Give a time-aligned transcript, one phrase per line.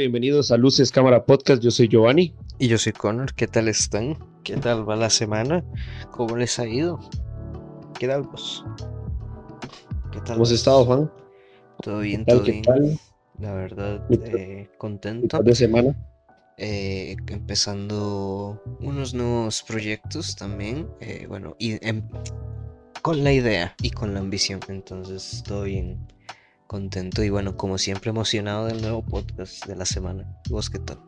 [0.00, 1.62] Bienvenidos a Luces Cámara Podcast.
[1.62, 2.34] Yo soy Giovanni.
[2.58, 3.34] Y yo soy Connor.
[3.34, 4.16] ¿Qué tal están?
[4.44, 5.62] ¿Qué tal va la semana?
[6.10, 6.98] ¿Cómo les ha ido?
[7.98, 8.64] ¿Qué tal vos?
[10.10, 10.36] ¿Qué tal?
[10.36, 11.12] ¿Cómo has estado, Juan?
[11.82, 12.62] Todo bien, todo bien.
[13.38, 15.38] La verdad, eh, contento.
[15.42, 15.94] de semana?
[16.56, 20.88] Eh, empezando unos nuevos proyectos también.
[21.00, 22.08] Eh, bueno, y em,
[23.02, 24.60] con la idea y con la ambición.
[24.68, 25.98] Entonces, estoy bien
[26.70, 30.24] contento y bueno, como siempre emocionado del nuevo podcast de la semana.
[30.50, 30.98] ¿Vos qué tal?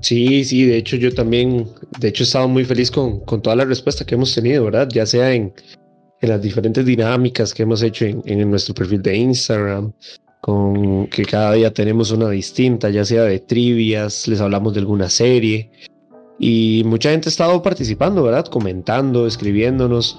[0.00, 1.68] Sí, sí, de hecho yo también,
[2.00, 4.88] de hecho he estado muy feliz con, con toda la respuesta que hemos tenido, ¿verdad?
[4.92, 5.54] Ya sea en,
[6.20, 9.92] en las diferentes dinámicas que hemos hecho en, en, nuestro perfil de Instagram,
[10.40, 15.08] con que cada día tenemos una distinta, ya sea de trivias, les hablamos de alguna
[15.10, 15.70] serie.
[16.40, 18.46] Y mucha gente ha estado participando, ¿verdad?
[18.46, 20.18] Comentando, escribiéndonos,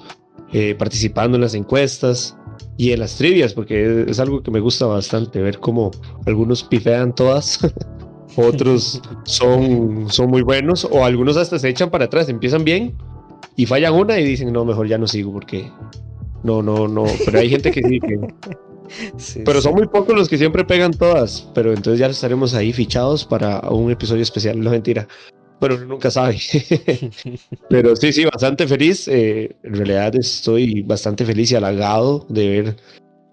[0.54, 2.34] eh, participando en las encuestas
[2.76, 5.90] y en las trivias, porque es, algo que me gusta bastante, ver cómo
[6.26, 7.60] algunos pifean todas,
[8.36, 12.96] otros son, son muy buenos, o algunos hasta se echan para atrás, empiezan bien
[13.56, 15.70] y fallan una y dicen, no, mejor ya no sigo porque
[16.42, 18.18] no, no, no, pero hay gente que sí que...
[19.44, 23.24] pero son muy pocos los que siempre pegan todas, pero entonces ya estaremos ahí fichados
[23.24, 25.06] para un episodio especial, no mentira.
[25.66, 26.36] Bueno, nunca sabe.
[27.70, 29.08] Pero sí, sí, bastante feliz.
[29.08, 32.76] Eh, en realidad estoy bastante feliz y halagado de ver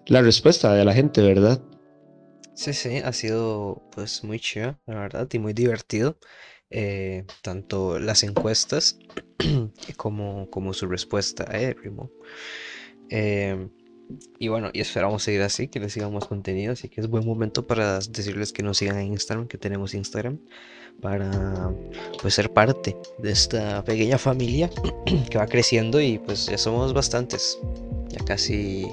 [0.06, 1.60] la respuesta de la gente, ¿verdad?
[2.54, 6.16] Sí, sí, ha sido pues muy chido, la verdad, y muy divertido.
[6.70, 8.98] Eh, tanto las encuestas
[9.98, 12.10] como, como su respuesta a Primo.
[13.10, 13.68] Eh,
[14.38, 16.72] y bueno, y esperamos seguir así, que les sigamos contenido.
[16.72, 20.38] Así que es buen momento para decirles que nos sigan en Instagram, que tenemos Instagram,
[21.00, 21.72] para
[22.20, 24.70] pues ser parte de esta pequeña familia
[25.30, 27.58] que va creciendo y pues ya somos bastantes.
[28.08, 28.86] Ya casi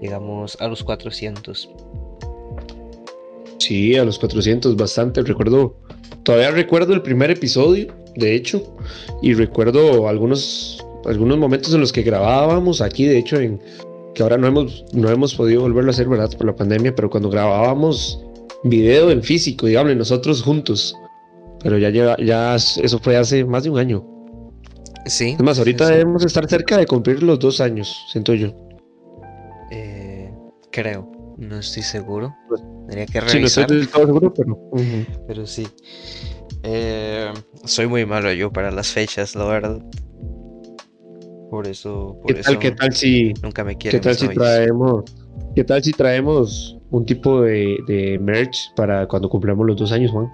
[0.00, 1.70] llegamos a los 400.
[3.58, 5.22] Sí, a los 400, bastante.
[5.22, 5.76] Recuerdo,
[6.24, 8.76] todavía recuerdo el primer episodio, de hecho,
[9.22, 13.60] y recuerdo algunos, algunos momentos en los que grabábamos aquí, de hecho, en
[14.14, 16.30] que ahora no hemos, no hemos podido volverlo a hacer, ¿verdad?
[16.36, 18.22] Por la pandemia, pero cuando grabábamos
[18.64, 20.94] video en físico, digamos, nosotros juntos.
[21.62, 24.06] Pero ya lleva, ya eso fue hace más de un año.
[25.06, 25.30] Sí.
[25.30, 28.54] Es más, ahorita debemos estar cerca de cumplir los dos años, siento yo.
[29.70, 30.32] Eh,
[30.70, 32.34] creo, no estoy seguro.
[32.48, 32.62] Pues,
[32.92, 33.30] Tendría que revisar.
[33.30, 34.58] Sí, no estoy del todo seguro, pero.
[35.26, 35.66] Pero sí.
[36.62, 37.32] Eh,
[37.64, 39.82] soy muy malo yo para las fechas, la verdad.
[41.52, 45.04] Por eso, por ¿Qué tal, ¿qué tal si, nunca me quieren ¿qué tal si traemos,
[45.54, 50.12] ¿Qué tal si traemos un tipo de, de, merch para cuando cumplamos los dos años,
[50.12, 50.32] Juan?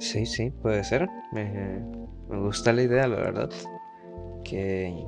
[0.00, 1.06] Sí, sí, puede ser.
[1.32, 1.80] Me,
[2.28, 3.50] me gusta la idea, la verdad.
[4.42, 5.06] ¿Qué,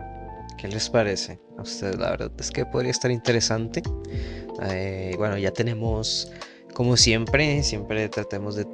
[0.56, 1.98] ¿Qué, les parece a ustedes?
[1.98, 3.82] La verdad es que podría estar interesante.
[4.70, 6.30] Eh, bueno, ya tenemos
[6.76, 8.66] como siempre, siempre tratemos de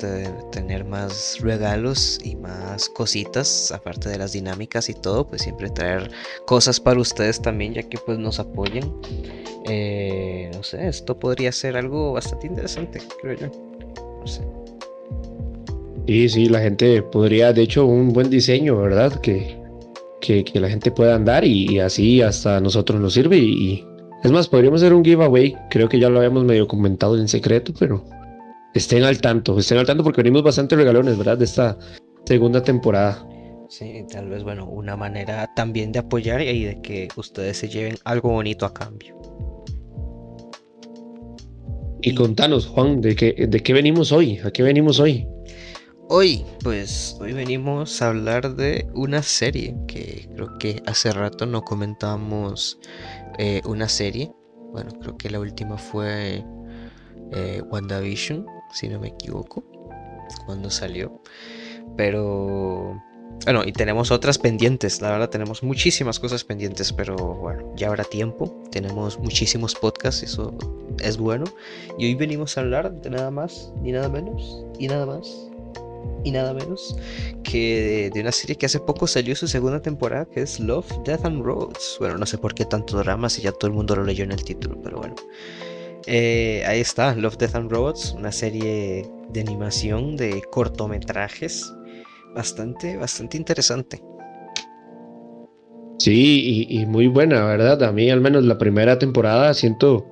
[0.50, 6.10] tener más regalos y más cositas, aparte de las dinámicas y todo, pues siempre traer
[6.44, 8.92] cosas para ustedes también, ya que pues nos apoyan.
[9.68, 13.46] Eh, no sé, esto podría ser algo bastante interesante, creo yo.
[14.18, 14.42] No sé.
[16.08, 19.20] Sí, sí, la gente podría, de hecho, un buen diseño, ¿verdad?
[19.20, 19.56] Que,
[20.20, 23.86] que, la gente pueda andar y, así hasta nosotros nos sirve y
[24.22, 25.56] es más, podríamos hacer un giveaway.
[25.70, 28.04] Creo que ya lo habíamos medio comentado en secreto, pero
[28.72, 31.38] estén al tanto, estén al tanto porque venimos bastante regalones, ¿verdad?
[31.38, 31.76] De esta
[32.24, 33.26] segunda temporada.
[33.68, 37.96] Sí, tal vez, bueno, una manera también de apoyar y de que ustedes se lleven
[38.04, 39.18] algo bonito a cambio.
[42.02, 44.38] Y, contanos, Juan, ¿de qué, ¿de qué venimos hoy?
[44.44, 45.26] ¿A qué venimos hoy?
[46.08, 51.62] Hoy, pues, hoy venimos a hablar de una serie que creo que hace rato no
[51.62, 52.78] comentábamos
[53.38, 54.32] eh, una serie.
[54.72, 56.44] Bueno, creo que la última fue
[57.32, 59.64] eh, WandaVision, si no me equivoco,
[60.46, 61.22] cuando salió.
[61.96, 63.00] Pero
[63.44, 68.04] bueno, y tenemos otras pendientes, la verdad tenemos muchísimas cosas pendientes, pero bueno, ya habrá
[68.04, 70.54] tiempo, tenemos muchísimos podcasts, eso
[71.00, 71.44] es bueno.
[71.98, 75.48] Y hoy venimos a hablar de nada más, ni nada menos, y nada más,
[76.24, 76.96] y nada menos
[77.42, 81.24] que de, una serie que hace poco salió su segunda temporada, que es Love, Death
[81.24, 81.96] and Roads.
[81.98, 84.32] Bueno, no sé por qué tanto drama si ya todo el mundo lo leyó en
[84.32, 85.14] el título, pero bueno.
[86.06, 91.72] Eh, ahí está, Love, Death and Robots, una serie de animación de cortometrajes
[92.34, 94.02] bastante, bastante interesante.
[95.98, 97.82] Sí, y, muy buena, ¿verdad?
[97.84, 100.04] A mí al menos la primera temporada siento,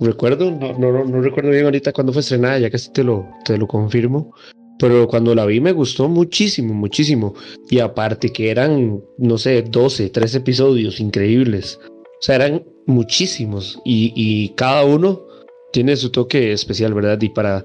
[0.00, 3.58] recuerdo, no, no, no recuerdo bien ahorita cuándo fue estrenada, ya casi te lo, te
[3.58, 4.32] lo confirmo,
[4.84, 7.32] pero cuando la vi me gustó muchísimo, muchísimo.
[7.70, 11.80] Y aparte que eran, no sé, 12, 13 episodios increíbles.
[11.82, 13.80] O sea, eran muchísimos.
[13.82, 15.22] Y, cada uno
[15.72, 17.18] tiene su toque especial, ¿verdad?
[17.22, 17.64] Y para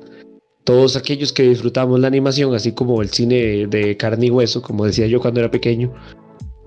[0.63, 4.85] todos aquellos que disfrutamos la animación, así como el cine de carne y hueso, como
[4.85, 5.93] decía yo cuando era pequeño,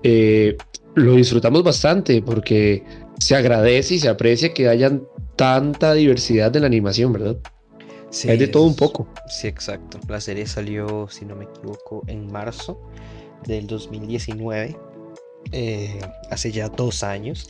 [0.03, 0.55] eh,
[0.93, 2.83] lo disfrutamos bastante porque
[3.17, 5.01] se agradece y se aprecia que hayan
[5.35, 7.37] tanta diversidad de la animación, ¿verdad?
[8.13, 9.07] Sí, Hay de todo un poco.
[9.27, 9.99] Sí, exacto.
[10.07, 12.79] La serie salió, si no me equivoco, en marzo
[13.47, 14.77] del 2019,
[15.51, 15.99] eh,
[16.29, 17.49] hace ya dos años.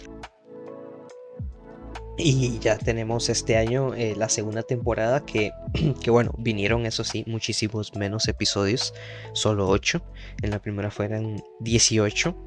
[2.18, 5.52] Y ya tenemos este año eh, la segunda temporada que,
[6.02, 8.94] que, bueno, vinieron eso sí, muchísimos menos episodios,
[9.34, 10.02] solo 8.
[10.44, 12.38] En la primera fueron 18.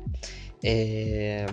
[0.62, 1.46] Eh,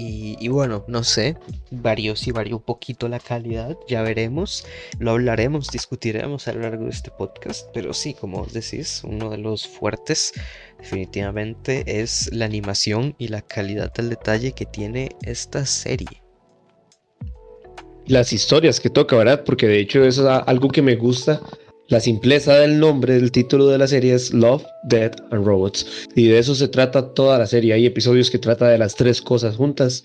[0.00, 1.36] y, bueno, no sé,
[1.70, 4.66] varió si varió un poquito la calidad, ya veremos,
[4.98, 9.38] lo hablaremos, discutiremos a lo largo de este podcast, pero sí, como decís, uno de
[9.38, 10.32] los fuertes
[10.78, 16.22] definitivamente es la animación y la calidad del detalle que tiene esta serie
[18.10, 19.44] las historias que toca, ¿verdad?
[19.44, 21.40] Porque de hecho es algo que me gusta.
[21.90, 26.08] La simpleza del nombre del título de la serie es Love, Death and Robots.
[26.14, 27.72] Y de eso se trata toda la serie.
[27.72, 30.04] Hay episodios que trata de las tres cosas juntas.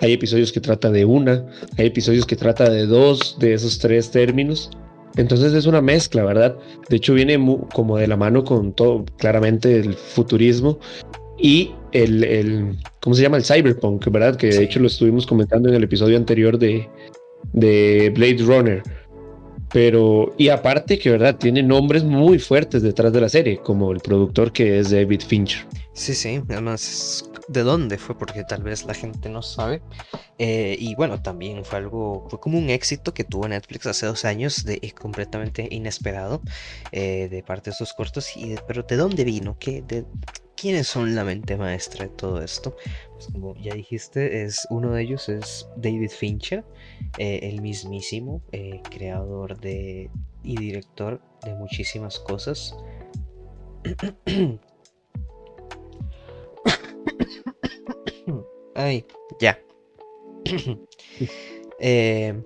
[0.00, 1.44] Hay episodios que trata de una.
[1.78, 4.70] Hay episodios que trata de dos de esos tres términos.
[5.16, 6.56] Entonces es una mezcla, ¿verdad?
[6.88, 7.36] De hecho viene
[7.74, 10.78] como de la mano con todo, claramente el futurismo
[11.38, 13.38] y el, el ¿cómo se llama?
[13.38, 14.36] El cyberpunk, ¿verdad?
[14.36, 16.88] Que de hecho lo estuvimos comentando en el episodio anterior de,
[17.52, 18.82] de Blade Runner.
[19.76, 21.36] Pero, y aparte que, ¿verdad?
[21.36, 25.66] Tiene nombres muy fuertes detrás de la serie, como el productor que es David Fincher.
[25.92, 28.16] Sí, sí, además, ¿de dónde fue?
[28.16, 29.82] Porque tal vez la gente no sabe.
[30.38, 34.24] Eh, y bueno, también fue algo, fue como un éxito que tuvo Netflix hace dos
[34.24, 36.40] años, de, completamente inesperado,
[36.92, 38.34] eh, de parte de sus cortos.
[38.34, 39.58] Y pero ¿de dónde vino?
[39.60, 40.06] ¿Qué, de,
[40.56, 42.74] ¿Quiénes son la mente maestra de todo esto?
[43.12, 46.64] Pues como ya dijiste, es, uno de ellos es David Fincher,
[47.18, 50.10] eh, el mismísimo eh, creador de,
[50.42, 52.76] y director de muchísimas cosas.
[58.74, 59.06] Ay,
[59.40, 59.58] ya.
[61.80, 62.42] eh,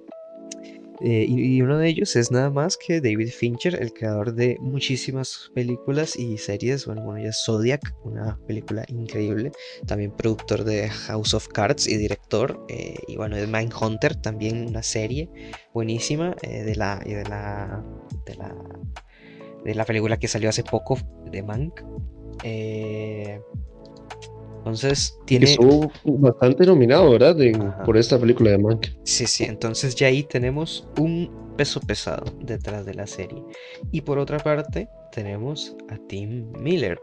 [1.02, 5.50] eh, y, uno de ellos es nada más que David Fincher, el creador de muchísimas
[5.54, 6.86] películas y series.
[6.86, 9.52] Bueno, bueno, ya Zodiac, una película increíble.
[9.86, 12.64] También productor de House of Cards y director.
[12.68, 15.30] Eh, y bueno, de Mindhunter, también una serie
[15.72, 17.84] buenísima eh, de, la, de, la,
[18.26, 18.54] de, la,
[19.64, 20.98] de la película que salió hace poco,
[21.30, 21.80] de Mank.
[24.60, 25.46] Entonces tiene.
[25.46, 27.34] Estuvo bastante nominado, ¿verdad?
[27.84, 28.88] por esta película de Mank.
[29.04, 29.44] Sí, sí.
[29.44, 33.42] Entonces ya ahí tenemos un peso pesado detrás de la serie.
[33.90, 37.00] Y por otra parte, tenemos a Tim Miller.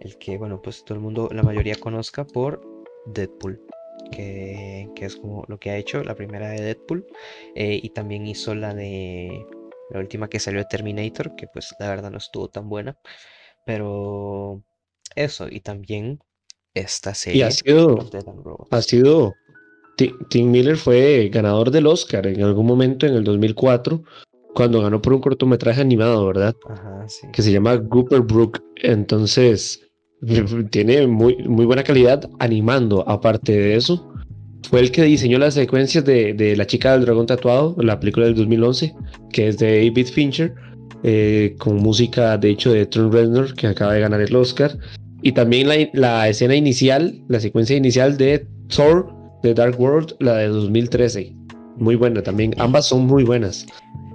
[0.00, 2.60] El que, bueno, pues todo el mundo, la mayoría conozca por
[3.06, 3.62] Deadpool.
[4.10, 7.06] Que, es como lo que ha hecho, la primera de Deadpool.
[7.54, 9.46] Eh, y también hizo la de.
[9.90, 12.98] La última que salió de Terminator, que pues la verdad no estuvo tan buena.
[13.64, 14.64] Pero
[15.14, 16.20] eso, y también
[16.76, 17.38] esta serie.
[17.38, 17.98] Y ha sido,
[18.70, 19.34] ha sido,
[19.96, 24.02] Tim Miller fue ganador del Oscar en algún momento en el 2004,
[24.54, 26.54] cuando ganó por un cortometraje animado, ¿verdad?
[26.68, 27.26] Ajá, sí.
[27.32, 28.62] Que se llama Gooper Brook.
[28.76, 29.80] Entonces,
[30.70, 33.06] tiene muy, muy buena calidad animando.
[33.08, 34.12] Aparte de eso,
[34.68, 38.26] fue el que diseñó las secuencias de, de La chica del dragón tatuado, la película
[38.26, 38.94] del 2011,
[39.32, 40.54] que es de David Fincher,
[41.02, 44.76] eh, con música de hecho de Trent Reznor, que acaba de ganar el Oscar.
[45.26, 50.46] Y también la, escena inicial, la secuencia inicial de Thor, de Dark World, la de
[50.46, 51.34] 2013.
[51.78, 52.54] Muy buena también.
[52.58, 53.66] Ambas son muy buenas.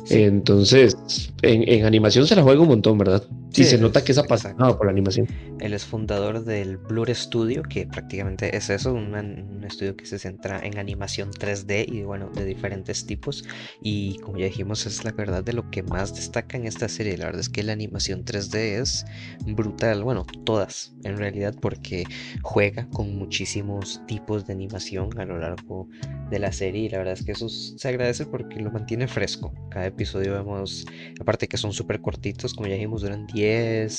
[0.09, 0.95] Entonces,
[1.41, 3.23] en, animación se la juega un montón, ¿verdad?
[3.51, 5.27] Sí, se nota que es apasionado por la animación.
[5.59, 10.59] Él es fundador del Blur Studio, que prácticamente es eso, un, estudio que se centra
[10.65, 13.43] en animación 3D y bueno, de diferentes tipos.
[13.81, 17.17] Y como ya dijimos, es la verdad de lo que más destaca en esta serie.
[17.17, 19.05] La verdad es que la animación 3D es
[19.45, 22.05] brutal, bueno, todas en realidad, porque
[22.41, 25.89] juega con muchísimos tipos de animación a lo largo
[26.29, 26.83] de la serie.
[26.83, 29.53] Y la verdad es que eso se agradece porque lo mantiene fresco.
[29.69, 30.85] Cada episodio vemos,
[31.19, 33.40] aparte que son súper cortitos, como ya dijimos, duran 10,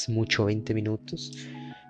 [0.08, 1.32] mucho 20 minutos,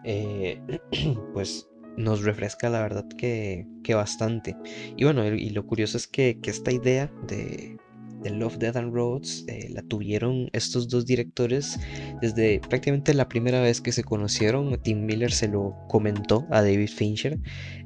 [0.05, 0.61] eh,
[1.33, 4.57] pues nos refresca la verdad que, que, bastante.
[4.97, 7.77] Y bueno, y lo curioso es que, que esta idea de,
[8.23, 11.79] de Love, Death and Roads eh, la tuvieron estos dos directores
[12.21, 14.81] desde prácticamente la primera vez que se conocieron.
[14.83, 17.39] Tim Miller se lo comentó a David Fincher.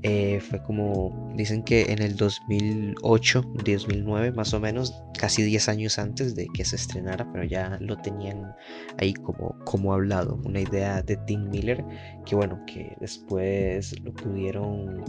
[0.03, 5.99] Eh, fue como, dicen que en el 2008, 2009 más o menos, casi 10 años
[5.99, 8.55] antes de que se estrenara, pero ya lo tenían
[8.99, 10.41] ahí como, como hablado.
[10.45, 11.85] Una idea de Tim Miller
[12.25, 15.05] que bueno, que después lo pudieron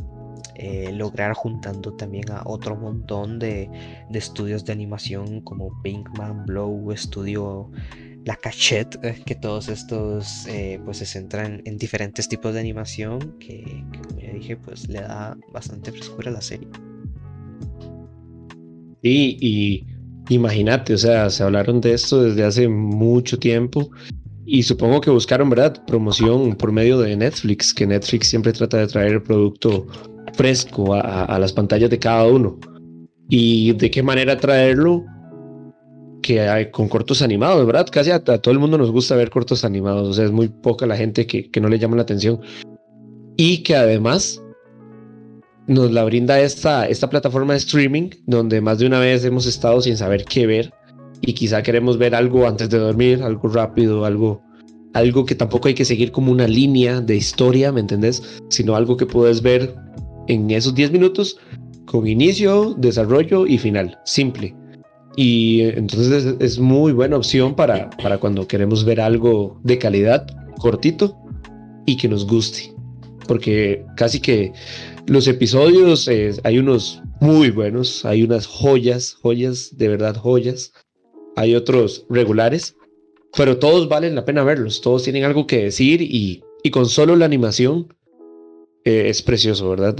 [0.60, 3.70] eh, lograr juntando también a otro montón de,
[4.12, 7.70] estudios de animación como Pinkman, Blow, Estudio
[8.26, 13.38] La Cachette, eh, que todos estos eh, pues se centran en diferentes tipos de animación
[13.40, 16.68] que, como ya dije pues le da bastante frescura a la serie.
[19.04, 19.86] Sí, y
[20.30, 23.92] imagínate, o sea, se hablaron de esto desde hace mucho tiempo
[24.44, 25.86] y supongo que buscaron, ¿verdad?
[25.86, 29.86] Promoción por medio de Netflix, que Netflix siempre trata de traer el producto
[30.38, 32.58] fresco a, las pantallas de cada uno.
[33.28, 35.04] ¿Y de qué manera traerlo?
[36.22, 37.88] Que hay con cortos animados, ¿verdad?
[37.92, 40.86] Casi a, todo el mundo nos gusta ver cortos animados, o sea, es muy poca
[40.86, 42.40] la gente que, que no le llama la atención.
[43.36, 44.42] Y que además
[45.68, 49.82] nos la brinda esta, esta plataforma de streaming, donde más de una vez hemos estado
[49.82, 50.74] sin saber qué ver
[51.22, 54.42] y quizá queremos ver algo antes de dormir, algo rápido, algo,
[54.94, 58.40] algo que tampoco hay que seguir como una línea de historia, ¿me entendés?
[58.50, 59.76] Sino algo que puedes ver
[60.28, 61.38] en esos 10 minutos
[61.86, 64.56] con inicio, desarrollo y final, simple.
[65.16, 70.28] Y entonces es, muy buena opción para, para cuando queremos ver algo de calidad,
[70.60, 71.18] cortito
[71.88, 72.72] y que nos guste.
[73.28, 74.54] Porque casi que
[75.08, 80.74] los episodios, eh, hay unos muy buenos, hay unas joyas, joyas, de verdad joyas.
[81.36, 82.76] Hay otros regulares,
[83.36, 87.16] pero todos valen la pena verlos, todos tienen algo que decir y, y con solo
[87.16, 87.94] la animación
[88.88, 89.98] eh, es precioso, ¿verdad?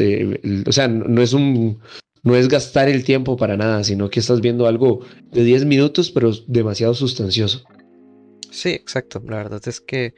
[0.66, 1.82] o sea, no es un,
[2.24, 6.10] no es gastar el tiempo para nada, sino que estás viendo algo de 10 minutos,
[6.10, 7.66] pero demasiado sustancioso.
[8.50, 9.22] Sí, exacto.
[9.28, 10.16] La verdad es que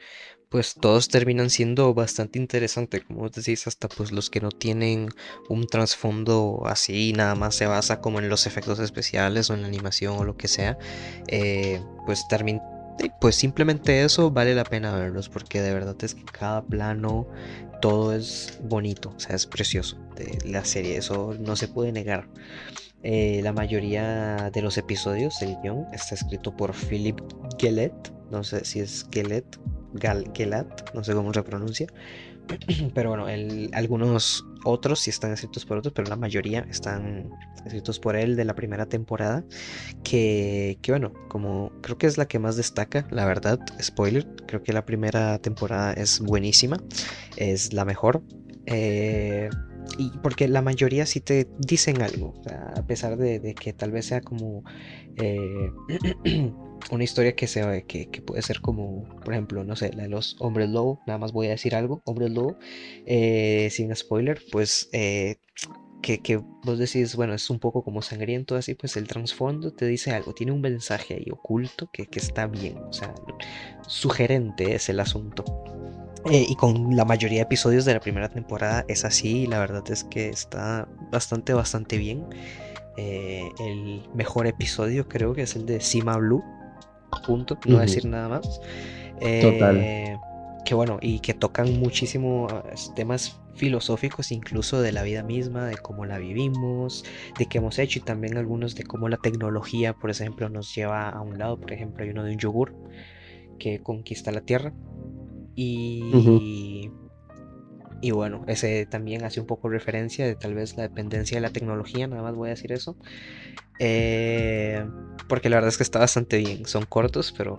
[0.48, 5.08] pues todos terminan siendo bastante interesantes, como decís, hasta pues los que no tienen
[5.48, 9.68] un trasfondo así, nada más se basa como en los efectos especiales o en la
[9.68, 10.78] animación o lo que sea,
[11.26, 12.62] eh, pues terminan
[13.20, 17.26] pues simplemente eso vale la pena verlos porque de verdad es que cada plano
[17.80, 22.28] todo es bonito, o sea, es precioso de la serie, eso no se puede negar.
[23.02, 27.18] Eh, la mayoría de los episodios, el guion, está escrito por Philip
[27.58, 27.94] Gellet,
[28.30, 29.58] no sé si es Gellet,
[29.94, 30.30] Gal,
[30.94, 31.86] no sé cómo se pronuncia,
[32.94, 33.26] pero bueno,
[33.72, 37.30] algunos otros sí están escritos por otros, pero la mayoría están
[37.64, 39.44] escritos por él de la primera temporada.
[40.02, 44.62] Que, que, bueno, como creo que es la que más destaca, la verdad, spoiler, creo
[44.62, 46.78] que la primera temporada es buenísima,
[47.36, 48.22] es la mejor.
[48.66, 49.50] Eh,
[49.98, 52.34] y porque la mayoría sí te dicen algo,
[52.76, 54.62] a pesar de, que tal vez sea como
[55.16, 55.70] eh,
[56.90, 60.08] una historia que, se, que, que, puede ser como, por ejemplo, no sé, la de
[60.08, 62.56] los hombres lobo, nada más voy a decir algo, hombres lobo,
[63.06, 65.36] eh, sin spoiler, pues eh,
[66.02, 69.86] que, que, vos decís, bueno, es un poco como sangriento así, pues el trasfondo te
[69.86, 73.14] dice algo, tiene un mensaje ahí oculto que, que está bien, o sea,
[73.86, 75.44] sugerente es el asunto.
[76.30, 79.82] Eh, y con la mayoría de episodios de la primera temporada es así, la verdad
[79.90, 82.26] es que está bastante, bastante bien.
[82.98, 86.44] el mejor episodio creo que es el de Sima Blue,
[87.26, 88.60] punto, no decir nada más.
[89.20, 90.16] Eh,
[90.64, 95.76] que bueno, y que tocan muchísimo eh, temas filosóficos incluso de la vida misma, de
[95.76, 97.04] cómo la vivimos,
[97.38, 101.08] de qué hemos hecho y también algunos de cómo la tecnología, por ejemplo, nos lleva
[101.08, 101.58] a un lado.
[101.58, 102.74] Por ejemplo, hay uno de un yogur
[103.58, 104.72] que conquista la Tierra.
[105.56, 106.79] Y,
[108.00, 111.50] y bueno, ese también hace un poco referencia de tal vez la dependencia de la
[111.50, 112.96] tecnología, nada más voy a decir eso.
[113.78, 114.84] Eh,
[115.28, 116.66] porque la verdad es que está bastante bien.
[116.66, 117.58] Son cortos, pero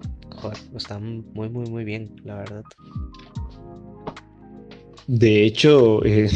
[0.75, 2.63] están muy, muy, muy bien, la verdad.
[5.07, 6.29] De hecho, eh,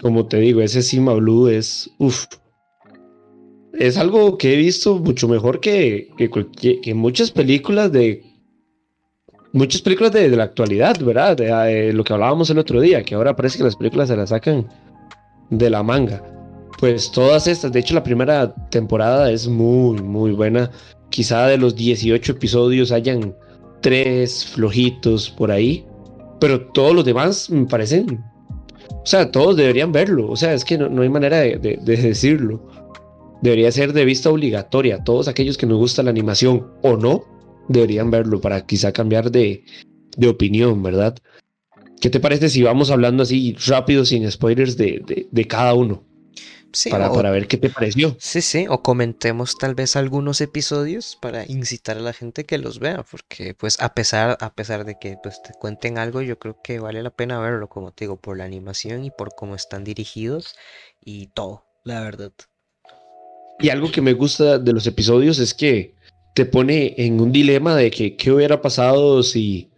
[0.00, 1.90] como te digo, ese Sima Blue es.
[3.72, 6.08] Es algo que he visto mucho mejor que,
[6.82, 8.22] que, muchas películas de.
[9.52, 11.36] Muchas películas de, la actualidad, ¿verdad?
[11.36, 14.30] De, lo que hablábamos el otro día, que ahora parece que las películas se las
[14.30, 14.66] sacan
[15.50, 16.22] de la manga.
[16.78, 20.70] Pues todas estas, de hecho la primera temporada es muy, muy buena.
[21.10, 23.36] Quizá de los 18 episodios hayan
[23.82, 25.84] tres flojitos por ahí,
[26.40, 28.24] pero todos los demás me parecen,
[29.02, 32.62] o sea, todos deberían verlo, o sea, es que no, hay manera de, decirlo.
[33.42, 35.02] Debería ser de vista obligatoria.
[35.02, 37.24] Todos aquellos que nos gusta la animación o no,
[37.68, 39.64] deberían verlo para quizá cambiar de,
[40.16, 41.16] de opinión, ¿verdad?
[42.00, 46.04] ¿Qué te parece si vamos hablando así rápido, sin spoilers, de, de cada uno?
[46.90, 48.16] para, ver qué te pareció.
[48.18, 52.78] Sí, sí, o comentemos tal vez algunos episodios para incitar a la gente que los
[52.78, 56.60] vea, porque pues a pesar, a pesar de que pues te cuenten algo, yo creo
[56.62, 59.84] que vale la pena verlo, como te digo, por la animación y por cómo están
[59.84, 60.54] dirigidos
[61.04, 62.32] y todo, la verdad.
[63.58, 65.94] Y algo que me gusta de los episodios es que
[66.34, 69.70] te pone en un dilema de que qué hubiera pasado si,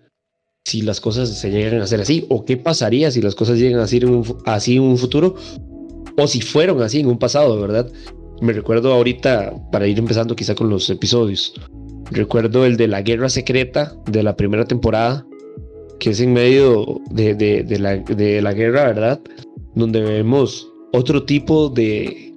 [0.64, 3.80] si las cosas se llegan a hacer así, o qué pasaría si las cosas llegan
[3.80, 4.06] a ser
[4.46, 5.34] así en un futuro,
[6.16, 7.90] o si fueron así en un pasado, ¿verdad?
[8.40, 11.54] Me recuerdo ahorita, para ir empezando quizá con los episodios,
[12.11, 15.26] recuerdo el de la guerra secreta de la primera temporada,
[15.99, 19.20] que es en medio de, de, la, de la guerra, ¿verdad?
[19.75, 22.32] Donde vemos otro tipo de,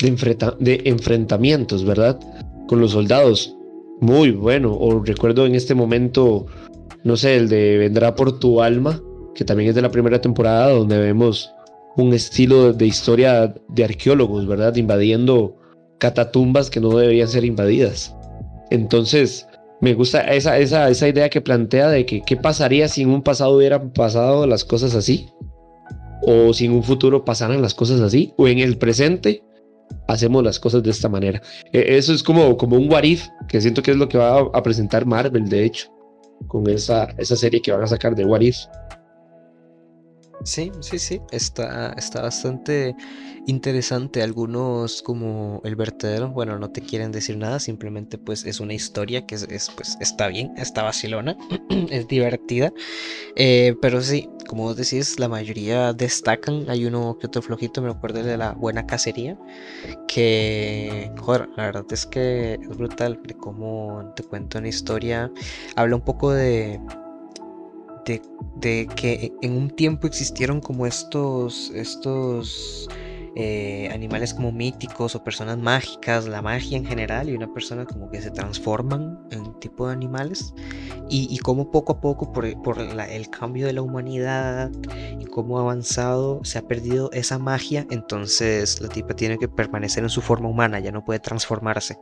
[0.00, 2.18] de, de enfrentamientos, ¿verdad?
[2.68, 3.56] Con los soldados.
[4.00, 4.72] Muy bueno.
[4.72, 6.46] O recuerdo en este momento,
[7.02, 9.02] no sé, el de Vendrá por tu alma,
[9.34, 11.50] que también es de la primera temporada, donde vemos
[11.96, 14.76] un estilo de historia de arqueólogos, ¿verdad?
[14.76, 15.56] Invadiendo
[15.98, 18.14] catatumbas que no deberían ser invadidas.
[18.70, 19.46] Entonces,
[19.80, 23.22] me gusta esa, esa, esa idea que plantea de que qué pasaría si en un
[23.22, 25.28] pasado hubieran pasado las cosas así,
[26.22, 29.42] o si en un futuro pasaran las cosas así, o en el presente
[30.06, 31.40] hacemos las cosas de esta manera.
[31.72, 33.04] E, eso es como, como un what
[33.48, 35.88] que siento que es lo que va a presentar Marvel, de hecho,
[36.46, 38.56] con esa, esa serie que van a sacar de what if.
[40.44, 42.94] Sí, sí, sí, está, está bastante
[43.46, 44.22] interesante.
[44.22, 49.26] Algunos como el vertedero, bueno, no te quieren decir nada, simplemente pues es una historia
[49.26, 51.36] que es, pues está bien, está vacilona,
[51.90, 52.72] es divertida.
[53.36, 56.66] Eh, pero sí, como vos decís, la mayoría destacan.
[56.68, 59.38] Hay uno que otro flojito, me acuerdo de la buena cacería,
[60.06, 65.30] que, joder, la verdad es que es brutal de cómo te cuento una historia.
[65.76, 66.80] Habla un poco de
[68.08, 72.88] de, que en un tiempo existieron como estos, estos
[73.36, 78.10] eh, animales como míticos o personas mágicas, la magia en general, y una persona como
[78.10, 80.54] que se transforman en tipo de animales,
[81.08, 84.70] y, y cómo poco a poco por, el cambio de la humanidad
[85.18, 90.02] y cómo ha avanzado se ha perdido esa magia, entonces la tipa tiene que permanecer
[90.02, 91.98] en su forma humana, ya no puede transformarse.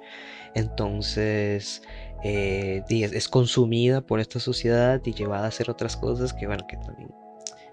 [0.54, 1.82] Entonces
[2.26, 6.76] eh, es, consumida por esta sociedad y llevada a hacer otras cosas que, bueno, que
[6.76, 7.10] también,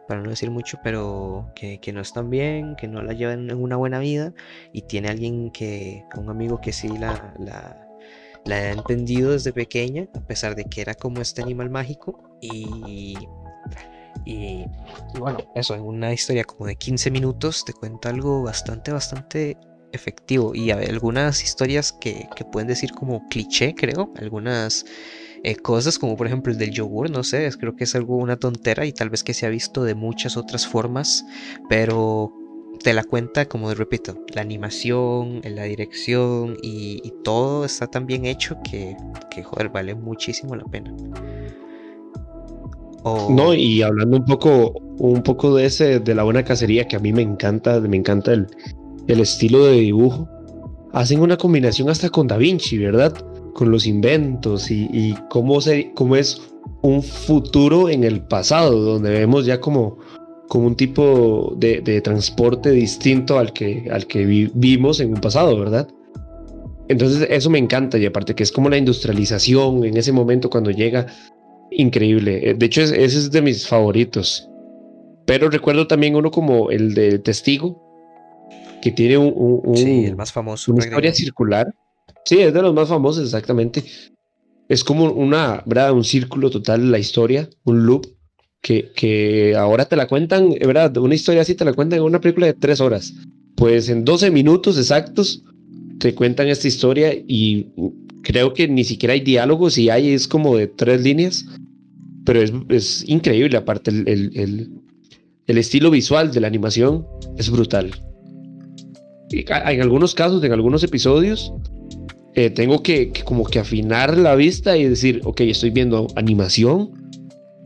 [0.08, 3.76] para no decir mucho, pero que, no están bien, que no la llevan en una
[3.78, 4.34] buena vida.
[4.74, 7.88] Y tiene alguien que, un amigo que sí la, la,
[8.46, 12.38] la ha entendido desde pequeña, a pesar de que era como este animal mágico.
[12.42, 13.16] Y
[14.26, 14.66] y,
[15.20, 19.58] bueno, eso, en una historia como de 15 minutos te cuenta algo bastante, bastante
[19.93, 20.53] efectivo.
[20.53, 24.12] Y hay algunas historias que, pueden decir como cliché, creo.
[24.17, 24.86] Algunas
[25.43, 28.38] eh, cosas, como por ejemplo el del yogur, no sé, creo que es algo una
[28.38, 31.25] tontera y tal vez que se ha visto de muchas otras formas,
[31.69, 32.34] pero
[32.82, 38.58] te la cuenta, como repito, la animación, la dirección y, todo está tan bien hecho
[38.69, 38.97] que,
[39.32, 40.93] que, joder, vale muchísimo la pena.
[43.29, 46.99] No, y hablando un poco, un poco de ese, de la buena cacería, que a
[46.99, 48.47] mí me encanta, me encanta el,
[49.08, 50.30] el estilo de dibujo,
[50.94, 53.13] hacen una combinación hasta con Da Vinci, ¿verdad?
[53.54, 56.42] Con los inventos y, cómo, se, cómo es
[56.82, 59.98] un futuro en el pasado, donde vemos ya como,
[60.48, 65.88] como un tipo de, transporte distinto al que, al que vimos en un pasado, ¿verdad?
[66.89, 70.72] Entonces eso me encanta y aparte que es como la industrialización en ese momento cuando
[70.72, 71.08] llega,
[71.72, 72.50] increíble.
[72.50, 74.50] Eh, de hecho ese es de mis favoritos.
[75.26, 77.83] Pero recuerdo también uno como el de Testigo,
[78.84, 81.74] que tiene un, sí, el más famoso, una historia circular.
[82.26, 83.82] Sí, es de los más famosos, exactamente.
[84.67, 85.93] Es como una, ¿verdad?
[85.93, 88.06] Un círculo total la historia, un loop,
[88.60, 90.98] que, que ahora te la cuentan, ¿verdad?
[90.98, 93.13] Una historia así te la cuentan en una película de tres horas.
[93.56, 95.46] Pues en 12 minutos exactos
[96.00, 97.69] te cuentan esta historia y
[98.22, 101.46] creo que ni siquiera hay diálogos y hay es como de tres líneas,
[102.26, 104.72] pero es, es increíble, aparte el, el,
[105.48, 107.93] el estilo visual de la animación es brutal
[109.41, 111.54] en algunos casos, en algunos episodios,
[112.36, 116.91] eh, tengo que, como que afinar la vista y decir, ok, estoy viendo animación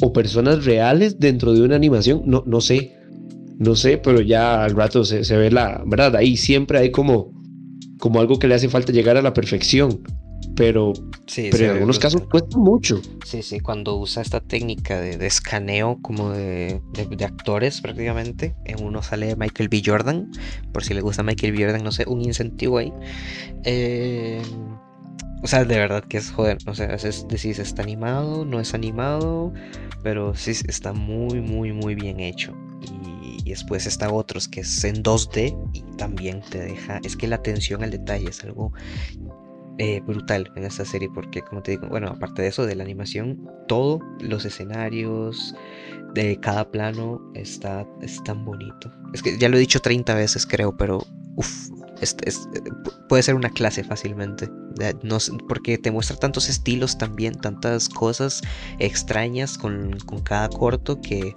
[0.01, 2.93] o personas reales dentro de una animación, no, no sé,
[3.57, 6.15] no sé, pero ya al rato se, se ve la, ¿verdad?
[6.15, 7.31] Ahí siempre hay como,
[7.99, 10.01] como algo que le hace falta llegar a la perfección
[10.57, 10.91] pero,
[11.35, 12.99] pero en algunos casos cuesta mucho.
[13.23, 16.81] Sí, sí, cuando usa esta técnica de, escaneo como de,
[17.23, 19.83] actores prácticamente, en uno sale Michael B.
[19.85, 20.31] Jordan,
[20.73, 21.63] por si le gusta Michael B.
[21.63, 22.91] Jordan, no sé, un incentivo ahí.
[23.65, 24.41] Eh,
[25.43, 28.73] o sea, de verdad que es joder, o sea, es decir, está animado, no es
[28.73, 29.53] animado,
[30.01, 32.57] pero sí está muy, muy, muy bien hecho.
[32.81, 37.27] Y, y después está otros que es en 2D y también te deja, es que
[37.27, 38.73] la atención al detalle es algo
[39.79, 42.83] eh, brutal en esta serie porque como te digo, bueno, aparte de eso, de la
[42.83, 45.55] animación, todos los escenarios
[46.13, 48.91] de cada plano está, es tan bonito.
[49.13, 51.69] Es que ya lo he dicho 30 veces creo, pero uff,
[53.07, 54.49] puede ser una clase fácilmente.
[55.03, 58.41] No, porque te muestra tantos estilos también, tantas cosas
[58.79, 61.35] extrañas con, con cada corto que,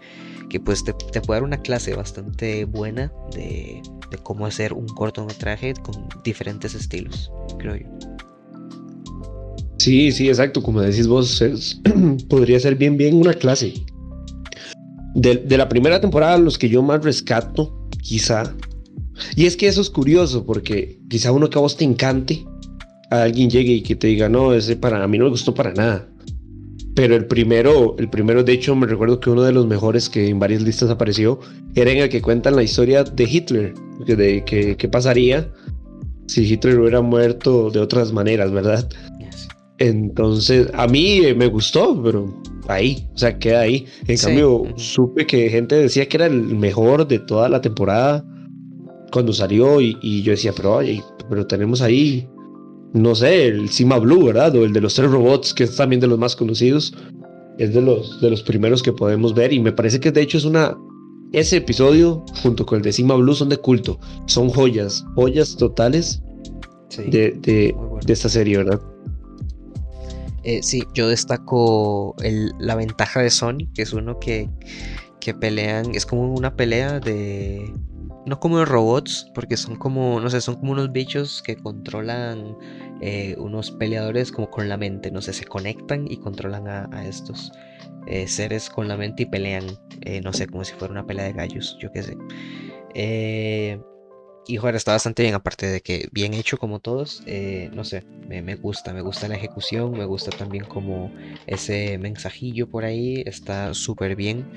[0.50, 5.74] que pues te, puede dar una clase bastante buena de, de cómo hacer un cortometraje
[5.74, 8.09] con diferentes estilos, creo yo.
[9.80, 10.62] Sí, sí, exacto.
[10.62, 11.42] Como decís vos,
[12.28, 13.72] podría ser bien, bien una clase.
[15.14, 18.54] De, de, la primera temporada, los que yo más rescato, quizá.
[19.36, 22.44] Y es que eso es curioso, porque quizá uno que a vos te encante,
[23.10, 25.72] a alguien llegue y que te diga, no, ese para mí no me gustó para
[25.72, 26.06] nada.
[26.94, 30.28] Pero el primero, el primero, de hecho, me recuerdo que uno de los mejores que
[30.28, 31.40] en varias listas apareció
[31.74, 33.72] era en el que cuentan la historia de Hitler,
[34.06, 34.44] de
[34.76, 35.50] qué pasaría
[36.26, 38.88] si Hitler hubiera muerto de otras maneras, ¿verdad?
[39.80, 43.86] Entonces, a mí me gustó, pero ahí, o sea, queda ahí.
[44.06, 48.24] En cambio, supe que gente decía que era el mejor de toda la temporada
[49.10, 50.80] cuando salió y, yo decía, pero,
[51.28, 52.28] pero tenemos ahí
[52.92, 54.54] no sé, el Cima Blue, ¿verdad?
[54.56, 56.94] O el de los tres robots, que es también de los más conocidos.
[57.58, 60.38] Es de los, de los primeros que podemos ver y me parece que de hecho
[60.38, 60.76] es una...
[61.32, 64.00] Ese episodio junto con el de Cima Blue son de culto.
[64.26, 66.20] Son joyas, joyas totales
[66.98, 67.74] de, de,
[68.08, 68.80] esta serie, ¿verdad?
[70.42, 72.16] Eh, sí, yo destaco
[72.58, 74.48] la ventaja de Sony, que es uno que,
[75.20, 77.72] que pelean, es como una pelea de,
[78.26, 82.56] no como de robots, porque son como, no sé, son como unos bichos que controlan
[83.00, 87.52] eh, unos peleadores como con la mente, no sé, se conectan y controlan a, estos
[88.06, 89.64] eh, seres con la mente y pelean,
[90.02, 92.16] eh, no sé, como si fuera una pelea de gallos, yo qué sé.
[94.46, 98.04] Y joder, está bastante bien, aparte de que bien hecho como todos, eh, no sé,
[98.26, 101.12] me, gusta, me gusta la ejecución, me gusta también como
[101.46, 104.50] ese mensajillo por ahí, está súper bien.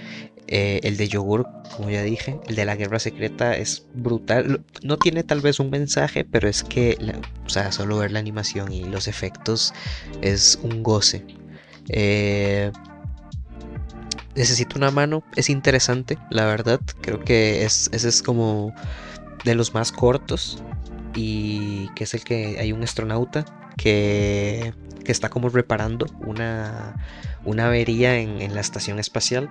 [0.47, 4.63] Eh, el de yogur, como ya dije, el de la guerra secreta es brutal.
[4.83, 6.97] No tiene tal vez un mensaje, pero es que,
[7.45, 9.73] o sea, solo ver la animación y los efectos
[10.21, 11.25] es un goce.
[11.89, 12.71] Eh,
[14.35, 16.79] necesito una mano, es interesante, la verdad.
[17.01, 18.73] Creo que es, ese es como
[19.43, 20.63] de los más cortos
[21.15, 23.45] y que es el que hay un astronauta
[23.77, 26.95] que, que está como reparando una,
[27.45, 29.49] una avería en, la estación espacial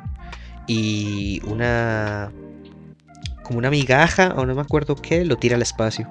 [0.67, 2.33] y una
[3.43, 6.09] como una migaja o no me acuerdo qué lo tira al espacio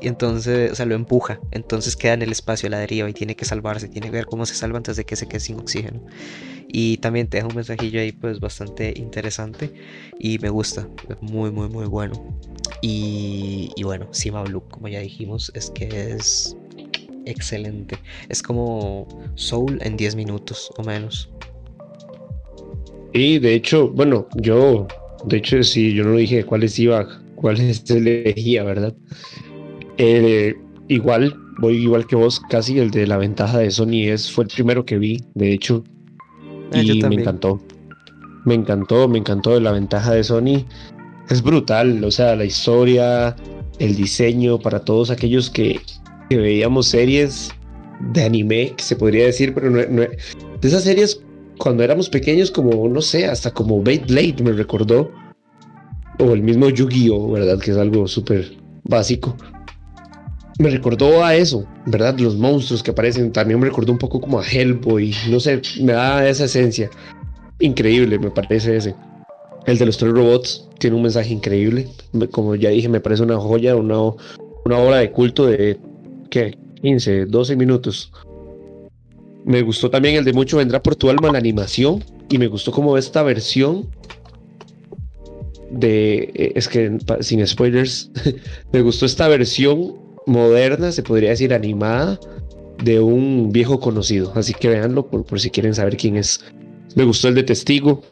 [0.00, 1.40] y entonces, o sea, lo empuja.
[1.50, 4.26] Entonces queda en el espacio a la deriva y tiene que salvarse, tiene que ver
[4.26, 6.00] cómo se salva antes de que se quede sin oxígeno.
[6.68, 9.72] Y también te deja un mensajillo ahí, pues bastante interesante
[10.18, 10.86] y me gusta,
[11.20, 12.38] muy, muy, muy bueno.
[12.82, 16.56] Y, y bueno, Sima Blue, como ya dijimos, es que es
[17.24, 17.96] excelente.
[18.28, 21.30] Es como Soul en 10 minutos o menos.
[23.12, 24.86] Y de hecho, bueno, yo,
[25.24, 28.94] de hecho, sí, yo no dije cuáles iba, cuáles elegía, ¿verdad?
[29.96, 30.54] Eh,
[30.88, 34.50] igual, voy igual que vos, casi el de la ventaja de Sony es, fue el
[34.50, 35.84] primero que vi, de hecho.
[36.72, 37.60] Y me encantó.
[38.44, 40.64] Me encantó, me encantó la ventaja de Sony.
[41.28, 43.36] Es brutal, o sea, la historia,
[43.78, 45.80] el diseño para todos aquellos que,
[46.30, 47.50] veíamos series
[48.12, 50.18] de anime, que se podría decir, pero no, de
[50.62, 51.20] esas series
[51.58, 55.10] cuando éramos pequeños, como no sé, hasta como Beyblade me recordó,
[56.18, 57.58] o el mismo Yu-Gi-Oh, ¿verdad?
[57.58, 59.36] Que es algo súper básico
[60.58, 62.18] me recordó a eso, ¿verdad?
[62.18, 65.92] Los monstruos que aparecen también me recordó un poco como a Hellboy, no sé, me
[65.92, 66.90] da esa esencia.
[67.60, 68.94] Increíble, me parece ese.
[69.66, 71.88] El de los tres robots tiene un mensaje increíble.
[72.32, 74.00] Como ya dije, me parece una joya, una,
[74.64, 75.78] una obra de culto de,
[76.30, 76.58] ¿qué?
[76.82, 78.12] 15, 12 minutos.
[79.44, 82.04] Me gustó también el de Mucho Vendrá por tu alma, la animación.
[82.30, 83.88] Y me gustó como esta versión
[85.70, 88.10] de, eh, es que sin spoilers,
[88.72, 92.20] me gustó esta versión moderna, se podría decir animada,
[92.82, 94.32] de un viejo conocido.
[94.36, 96.44] Así que véanlo por, por si quieren saber quién es.
[96.94, 98.02] Me gustó el de Testigo,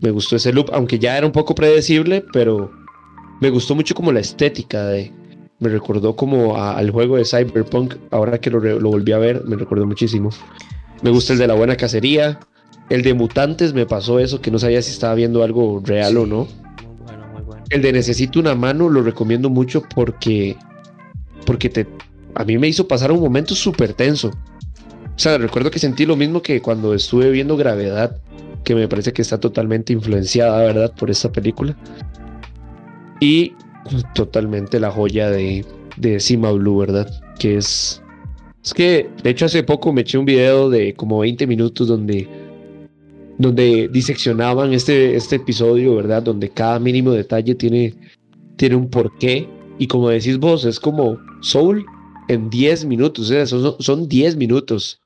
[0.00, 2.70] me gustó ese loop, aunque ya era un poco predecible, pero
[3.40, 5.12] me gustó mucho como la estética de...
[5.58, 9.56] Me recordó como al juego de Cyberpunk, ahora que lo, lo, volví a ver, me
[9.56, 10.28] recordó muchísimo.
[11.02, 12.38] Me gusta el de la buena cacería.
[12.90, 16.26] El de mutantes me pasó eso, que no sabía si estaba viendo algo real o
[16.26, 16.46] no.
[17.70, 20.58] El de necesito una mano lo recomiendo mucho porque
[21.46, 21.86] porque te,
[22.34, 24.28] a mí me hizo pasar un momento súper tenso.
[24.28, 28.20] O sea, recuerdo que sentí lo mismo que cuando estuve viendo Gravedad,
[28.64, 31.74] que me parece que está totalmente influenciada, ¿verdad?, por esta película.
[33.20, 33.54] Y
[34.14, 35.64] totalmente la joya de,
[35.96, 37.08] de Sima Blue, ¿verdad?
[37.38, 38.02] Que es...
[38.62, 42.28] Es que, de hecho, hace poco me eché un video de como 20 minutos donde,
[43.38, 46.24] donde diseccionaban este, este episodio, ¿verdad?
[46.24, 47.94] Donde cada mínimo detalle tiene,
[48.56, 51.86] tiene un porqué y como decís vos, es como Soul
[52.28, 53.32] en 10 minutos,
[53.80, 55.00] son, 10 minutos.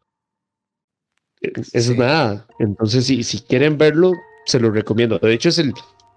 [1.41, 2.47] Eso es nada.
[2.59, 4.13] Entonces, si, si quieren verlo,
[4.47, 5.19] se lo recomiendo.
[5.19, 5.73] De hecho, es el.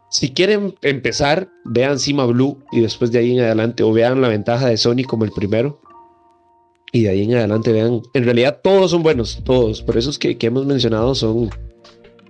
[0.10, 4.28] Si quieren empezar, vean Cima Blue y después de ahí en adelante, o vean la
[4.28, 5.82] ventaja de Sony como el primero.
[6.92, 8.02] Y de ahí en adelante vean.
[8.14, 9.82] En realidad, todos son buenos, todos.
[9.82, 11.50] Por esos que, que hemos mencionado son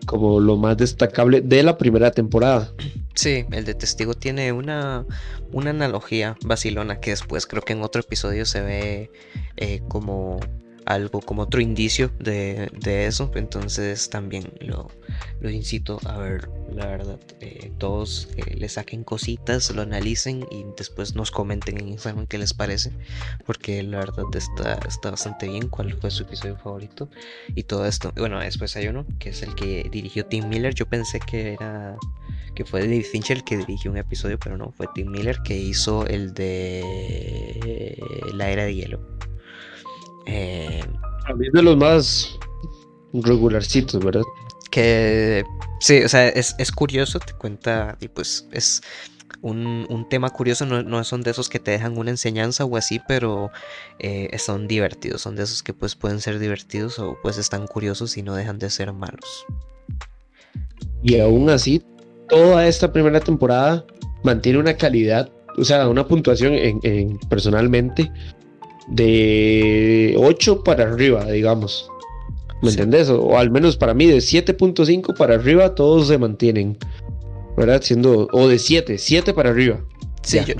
[0.06, 2.72] como lo más destacable de la primera temporada.
[3.15, 5.06] Sí, el de testigo tiene una,
[5.52, 9.12] una analogía vacilona que después creo que en otro episodio se ve
[9.58, 10.39] eh, como
[10.86, 12.69] algo como otro indicio de,
[13.08, 13.32] eso.
[13.36, 14.89] Entonces también lo,
[15.41, 17.19] lo, incito a ver, la verdad.
[17.41, 22.38] Eh, todos eh, le saquen cositas, lo analicen y después nos comenten en Instagram qué
[22.38, 22.91] les parece.
[23.46, 27.10] Porque la verdad está, está bastante bien cuál fue su episodio favorito
[27.56, 28.12] y todo esto.
[28.15, 30.74] Bueno, después hay uno que es el que dirigió Tim Miller.
[30.74, 31.98] Yo pensé que era
[32.56, 35.58] que fue David Fincher el que dirigió un episodio, pero no, fue Tim Miller que
[35.58, 37.98] hizo el de
[38.34, 39.00] La Era de Hielo.
[40.25, 40.83] Eh,
[41.25, 42.38] a mí es de los más
[43.13, 44.23] regularcitos, ¿verdad?
[44.71, 45.43] Que
[45.79, 48.81] sí, o sea, es, curioso, te cuenta, y pues es
[49.41, 53.51] un, tema curioso, no, son de esos que te dejan una enseñanza o así, pero
[53.99, 58.17] eh, son divertidos, son de esos que pues pueden ser divertidos o pues están curiosos
[58.17, 59.45] y no dejan de ser malos.
[61.03, 61.83] Y aún así,
[62.29, 63.86] toda esta primera temporada
[64.23, 68.12] mantiene una calidad, o sea, una puntuación en personalmente
[68.88, 71.89] de 8 para arriba, digamos.
[72.62, 73.10] ¿Me entendés?
[73.10, 76.78] O, al menos para mí, de 7.5 para arriba, todos se mantienen.
[77.58, 77.82] ¿Verdad?
[77.82, 78.28] Siendo.
[78.32, 79.84] O de 7, 7 para arriba.
[80.24, 80.54] Sí, yo,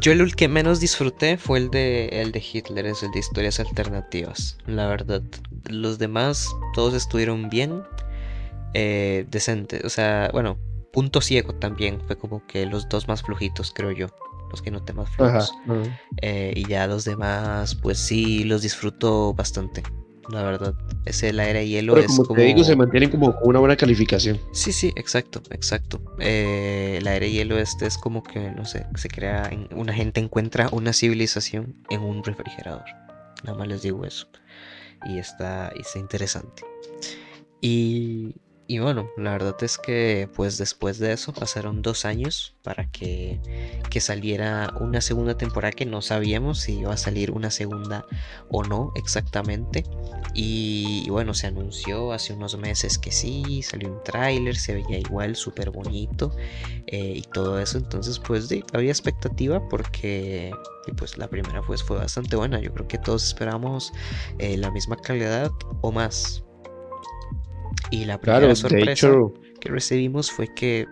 [0.00, 3.58] yo, el que menos disfruté fue el de, el de Hitler, es el de historias
[3.58, 4.56] alternativas.
[4.66, 5.22] La verdad.
[5.68, 7.82] Los demás, todos estuvieron bien.
[8.74, 9.84] Eh, decentes.
[9.84, 10.56] O sea, bueno,
[10.92, 12.00] punto ciego también.
[12.06, 14.06] Fue como que los dos más flojitos, creo yo
[14.56, 15.54] los que no más flojos.
[16.22, 19.82] Eh, y ya los demás, pues sí, los disfruto bastante.
[20.28, 23.60] La verdad, ese el aire y hielo es como, te digo, se mantienen como una
[23.60, 24.40] buena calificación.
[24.52, 26.00] Sí, sí, exacto, exacto.
[26.18, 30.20] Eh, el aire y hielo este es como que, no sé, se crea, una gente
[30.20, 32.84] encuentra una civilización en un refrigerador.
[33.44, 34.26] Nada más les digo eso.
[35.04, 36.64] Y está, y está interesante.
[37.60, 38.34] Y
[38.68, 43.40] y bueno, la verdad es que pues después de eso pasaron dos años para que,
[44.00, 48.04] saliera una segunda temporada que no sabíamos si iba a salir una segunda
[48.50, 49.84] o no exactamente.
[50.34, 55.34] Y, bueno, se anunció hace unos meses que sí, salió un tráiler, se veía igual,
[55.34, 56.36] súper bonito
[56.88, 57.78] eh, y todo eso.
[57.78, 60.52] Entonces pues había expectativa porque
[60.98, 62.60] pues la primera pues fue bastante buena.
[62.60, 63.92] Yo creo que todos esperamos
[64.38, 65.50] eh, la misma calidad
[65.80, 66.45] o más.
[67.90, 69.10] Y la primera sorpresa
[69.60, 70.86] que recibimos fue que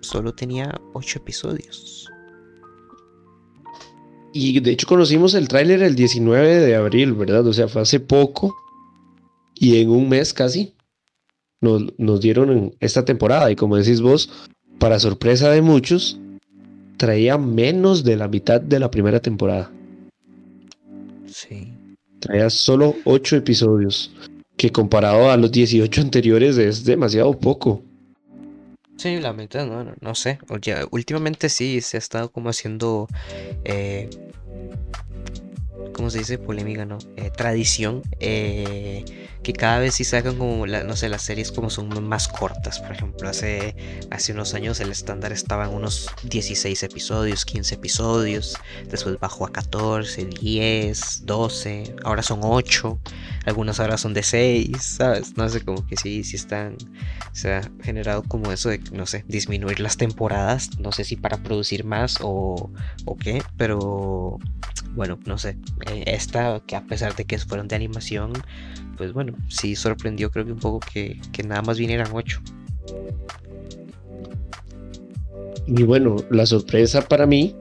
[0.00, 2.08] solo tenía 8 episodios.
[4.32, 7.46] Y de hecho conocimos el tráiler el 19 de abril, ¿verdad?
[7.46, 8.54] O sea, fue hace poco.
[9.54, 10.74] Y en un mes casi
[11.60, 13.50] nos, nos dieron esta temporada.
[13.50, 16.18] Y como decís vos, para sorpresa de muchos,
[16.96, 19.70] traía menos de la mitad de la primera temporada.
[21.26, 21.72] Sí.
[22.20, 24.12] Traía solo 8 episodios
[24.60, 27.82] que comparado a los 18 anteriores es demasiado poco.
[28.98, 30.38] Sí, la mitad, no, no, sé.
[30.90, 33.08] últimamente sí se ha estado como haciendo,
[33.64, 34.10] eh,
[35.92, 36.38] ¿cómo se dice?
[36.38, 36.98] Polémica, ¿no?
[37.16, 38.02] Eh, tradición.
[38.20, 39.04] Eh,
[39.42, 42.78] que cada vez sí sacan como, no sé, las series como son más cortas.
[42.78, 43.74] Por ejemplo, hace,
[44.10, 48.56] hace unos años el estándar estaba en unos 16 episodios, 15 episodios.
[48.88, 51.96] Después bajó a 14, 10, 12.
[52.04, 53.00] Ahora son 8.
[53.46, 55.36] Algunas ahora son de 6, ¿sabes?
[55.36, 56.76] No sé, como que sí, sí están...
[57.32, 60.78] Se ha generado como eso de, no sé, disminuir las temporadas.
[60.78, 62.70] No sé si para producir más o,
[63.06, 64.38] o qué, pero
[64.94, 65.56] bueno, no sé.
[65.90, 68.32] Eh, esta, que a pesar de que fueron de animación,
[68.96, 72.40] pues bueno, sí sorprendió creo que un poco que, nada más vinieran ocho.
[75.66, 77.54] Y bueno, la sorpresa para mí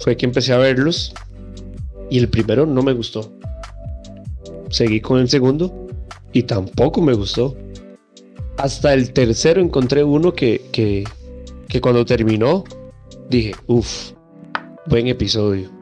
[0.00, 1.14] fue que empecé a verlos
[2.10, 3.32] y el primero no me gustó.
[4.70, 5.88] Seguí con el segundo
[6.32, 7.56] y tampoco me gustó.
[8.56, 12.64] Hasta el tercero encontré uno que, que cuando terminó
[13.30, 14.12] dije, uff,
[14.86, 15.77] buen episodio.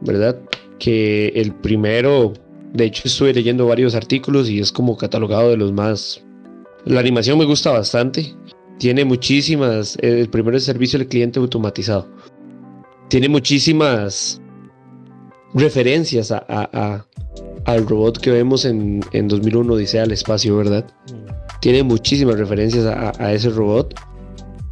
[0.00, 0.38] ¿Verdad?
[0.78, 2.32] Que el primero
[2.72, 6.22] de hecho, estuve leyendo varios artículos y es como catalogado de los más...
[6.84, 8.34] La animación me gusta bastante.
[8.78, 9.96] Tiene muchísimas...
[10.00, 12.08] El primero es servicio al cliente automatizado.
[13.08, 14.40] Tiene muchísimas
[15.52, 17.04] referencias a,
[17.64, 20.86] al robot que vemos en, en 2001 dice al espacio, ¿verdad?
[21.12, 21.60] Mm.
[21.60, 23.94] Tiene muchísimas referencias a, ese robot.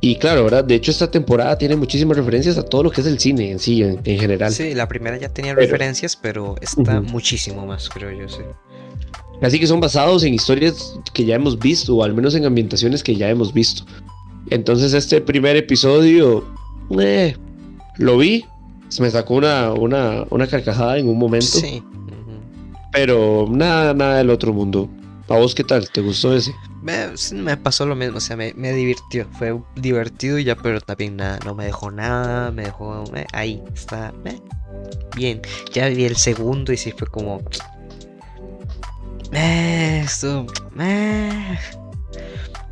[0.01, 0.65] Y claro, ¿verdad?
[0.65, 3.59] De hecho, esta temporada tiene muchísimas referencias a todo lo que es el cine en
[3.59, 4.53] sí, en, general.
[4.53, 8.43] Sí, la primera ya tenía referencias, pero está muchísimo más, creo yo, sí.
[9.41, 13.03] casi que son basados en historias que ya hemos visto, o al menos en ambientaciones
[13.03, 13.85] que ya hemos visto.
[14.51, 16.45] Entonces este primer episodio,
[17.01, 17.37] eh,
[17.97, 18.45] lo vi,
[18.89, 21.47] se me sacó una, una, una carcajada en un momento.
[21.47, 21.83] Sí.
[22.93, 24.89] Pero nada, nada del otro mundo.
[25.29, 25.91] ¿A vos qué tal?
[25.91, 26.55] ¿Te gustó ese?
[26.83, 29.27] Me, pasó lo mismo, o sea, me, me, divirtió.
[29.39, 34.13] Fue divertido ya, pero también nada, no me dejó nada, me dejó eh, ahí, está
[34.25, 34.41] eh,
[35.17, 35.43] bien.
[35.73, 37.43] Ya vi el segundo y sí fue como.
[39.33, 40.47] Eh, esto.
[40.79, 41.59] Eh,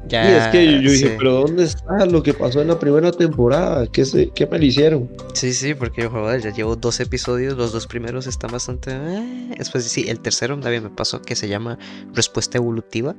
[0.08, 3.86] y es que yo, dije, pero ¿dónde está lo que pasó en la primera temporada?
[3.88, 5.10] ¿Qué, se, qué me lo hicieron?
[5.32, 8.92] Sí, sí, porque yo, joder, ya llevo dos episodios, los dos primeros están bastante...
[8.92, 9.54] Eh.
[9.58, 11.78] Después, sí, el tercero también me pasó, que se llama
[12.14, 13.16] Respuesta Evolutiva,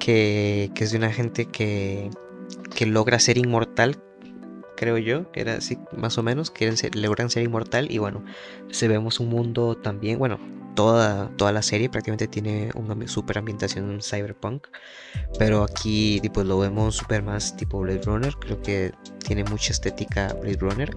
[0.00, 2.10] que, que es de una gente que,
[2.74, 4.02] que logra ser inmortal
[4.80, 8.24] creo yo, que era así más o menos, quieren ser, logran ser inmortal y bueno,
[8.70, 10.40] se vemos un mundo también, bueno,
[10.74, 14.68] toda, toda la serie prácticamente tiene una super ambientación en cyberpunk,
[15.38, 20.34] pero aquí pues lo vemos super más tipo Blade Runner, creo que tiene mucha estética
[20.40, 20.96] Blade Runner,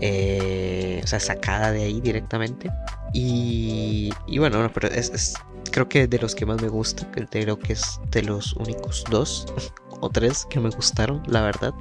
[0.00, 2.70] eh, o sea, sacada de ahí directamente.
[3.12, 5.34] Y, y bueno, pero es,
[5.70, 9.46] creo que de los que más me gusta, creo que es de los únicos dos
[10.00, 11.74] o tres que me gustaron, la verdad.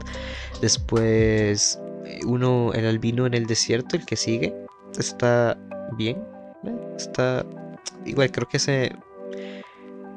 [0.62, 1.80] Después,
[2.26, 4.54] uno, el albino en el desierto, el que sigue,
[4.98, 5.58] está
[5.98, 6.24] bien.
[6.98, 7.46] Está
[8.06, 8.96] igual, creo que ese.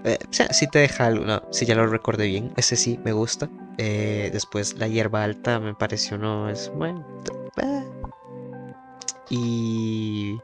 [0.04, 3.12] Eh, o sea, sí te deja algo, si ya lo recordé bien, ese sí me
[3.12, 3.48] gusta.
[3.78, 7.04] Eh, después la hierba alta me pareció no es bueno.
[7.62, 7.84] Eh.
[9.30, 10.38] Y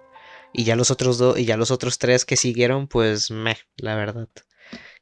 [0.55, 3.97] y ya los otros dos y ya los otros tres que siguieron, pues me, la
[3.97, 4.29] verdad.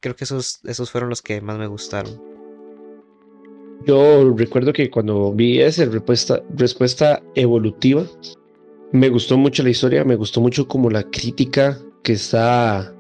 [0.00, 2.20] Creo que esos esos fueron los que más me gustaron.
[3.86, 8.04] Yo recuerdo que cuando vi esa respuesta respuesta evolutiva
[8.92, 12.94] me gustó mucho la historia, me gustó mucho como la crítica que está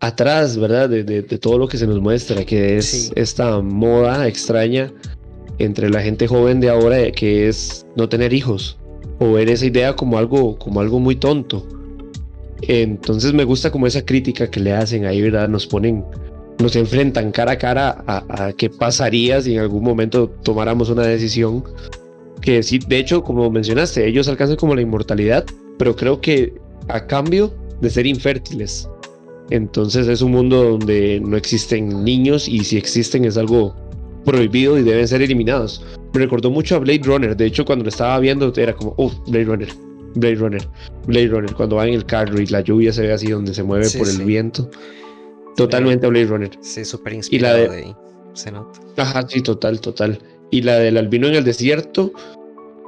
[0.00, 0.88] atrás, ¿verdad?
[0.88, 4.92] De, todo lo que se nos muestra, que es esta moda extraña
[5.58, 8.76] entre la gente joven de ahora que es no tener hijos
[9.18, 11.66] o ver esa idea como algo, como algo muy tonto.
[12.62, 15.48] Entonces me gusta como esa crítica que le hacen ahí, ¿verdad?
[15.48, 16.04] Nos ponen,
[16.58, 21.02] nos enfrentan cara a cara a, a qué pasaría si en algún momento tomáramos una
[21.02, 21.64] decisión
[22.40, 25.46] que sí, de hecho, como mencionaste, ellos alcanzan como la inmortalidad,
[25.78, 26.52] pero creo que
[26.88, 28.88] a cambio de ser infértiles.
[29.50, 33.74] Entonces es un mundo donde no existen niños y si existen es algo
[34.24, 35.82] prohibido y deben ser eliminados.
[36.14, 39.12] Me recordó mucho a Blade Runner, de hecho cuando lo estaba viendo era como, oh,
[39.26, 39.68] Blade Runner,
[40.14, 40.62] Blade Runner,
[41.06, 43.62] Blade Runner, cuando va en el carro y la lluvia se ve así donde se
[43.64, 44.70] mueve por el viento.
[45.56, 46.50] Totalmente a Blade Runner.
[46.60, 47.78] Sí, súper inspirado y la de...
[47.78, 47.96] ahí,
[48.32, 48.80] se nota.
[48.96, 50.18] Ajá, sí, total, total.
[50.50, 52.12] Y la del albino en el desierto,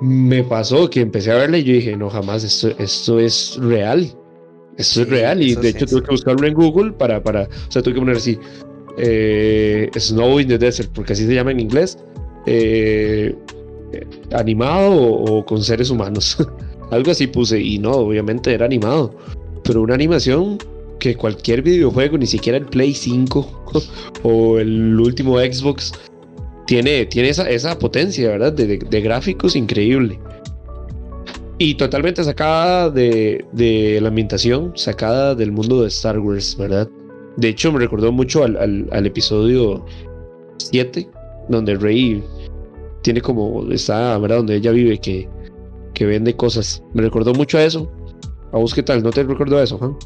[0.01, 4.09] me pasó que empecé a verla y yo dije, no, jamás, esto, esto es real.
[4.77, 5.43] Esto es real.
[5.43, 8.17] Y de hecho tuve que buscarlo en Google para, para, o sea, tuve que poner
[8.17, 8.39] así,
[8.99, 11.99] eh, Snow in the Desert, porque así se llama en inglés,
[12.47, 13.35] eh,
[14.33, 16.37] animado o, con seres humanos.
[16.91, 19.15] Algo así puse y no, obviamente era animado,
[19.65, 20.59] pero una animación
[21.01, 23.65] que cualquier videojuego, ni siquiera el Play 5
[24.23, 25.93] o el último Xbox,
[26.67, 28.53] tiene, tiene esa, esa potencia, ¿verdad?
[28.53, 30.19] De, gráficos increíble.
[31.59, 36.89] Y totalmente sacada de, de, la ambientación, sacada del mundo de Star Wars, ¿verdad?
[37.37, 39.85] De hecho, me recordó mucho al, al, episodio
[40.59, 41.09] 7,
[41.49, 42.25] donde Rey
[43.03, 44.39] tiene como, está, ¿verdad?
[44.39, 45.29] Donde ella vive, que,
[45.95, 46.83] que vende cosas.
[46.93, 47.91] Me recordó mucho a eso.
[48.53, 49.03] ¿A vos qué tal?
[49.03, 49.97] ¿No te recordó a eso, Juan?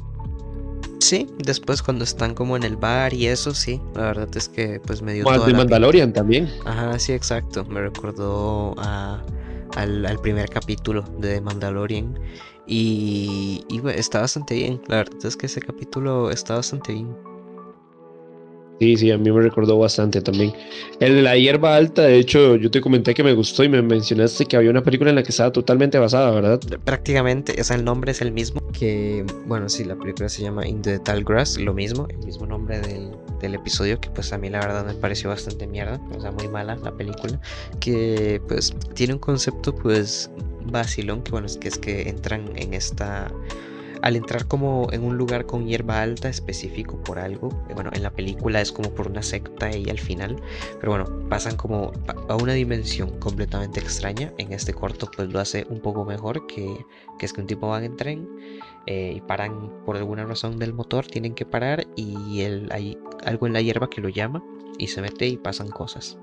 [1.01, 3.81] Sí, después cuando están como en el bar y eso, sí.
[3.95, 5.25] La verdad es que pues me dio.
[5.25, 6.49] Más de Mandalorian también.
[6.65, 7.65] Ajá, sí, exacto.
[7.65, 12.19] Me recordó al, primer capítulo de Mandalorian.
[12.67, 14.81] Y, y está bastante bien.
[14.89, 17.30] La verdad es que ese capítulo está bastante bien.
[18.81, 20.55] Sí, sí, a mí me recordó bastante también.
[21.01, 23.83] El de la hierba alta, de hecho, yo te comenté que me gustó y me
[23.83, 26.59] mencionaste que había una película en la que estaba totalmente basada, ¿verdad?
[26.83, 28.63] Prácticamente, o sea, el nombre es el mismo.
[28.73, 32.47] Que, bueno, sí, la película se llama In the Tall Grass, lo mismo, el mismo
[32.47, 36.21] nombre del, del episodio, que pues a mí la verdad me pareció bastante mierda, o
[36.21, 37.39] sea, muy mala la película.
[37.81, 40.31] Que pues tiene un concepto pues
[40.65, 43.31] vacilón, que bueno, es que es que entran en esta
[44.03, 48.03] al entrar como en un lugar con hierba alta específico por algo, eh, bueno, en
[48.03, 50.37] la película es como por una secta y al final,
[50.81, 51.93] pero bueno, pasan como
[52.29, 56.85] a una dimensión completamente extraña, en este corto pues lo hace un poco mejor que,
[57.21, 58.29] es que un tipo va en tren
[58.87, 63.47] eh, y paran por alguna razón del motor, tienen que parar y el, hay algo
[63.47, 64.43] en la hierba que lo llama
[64.79, 66.19] y se mete y pasan cosas.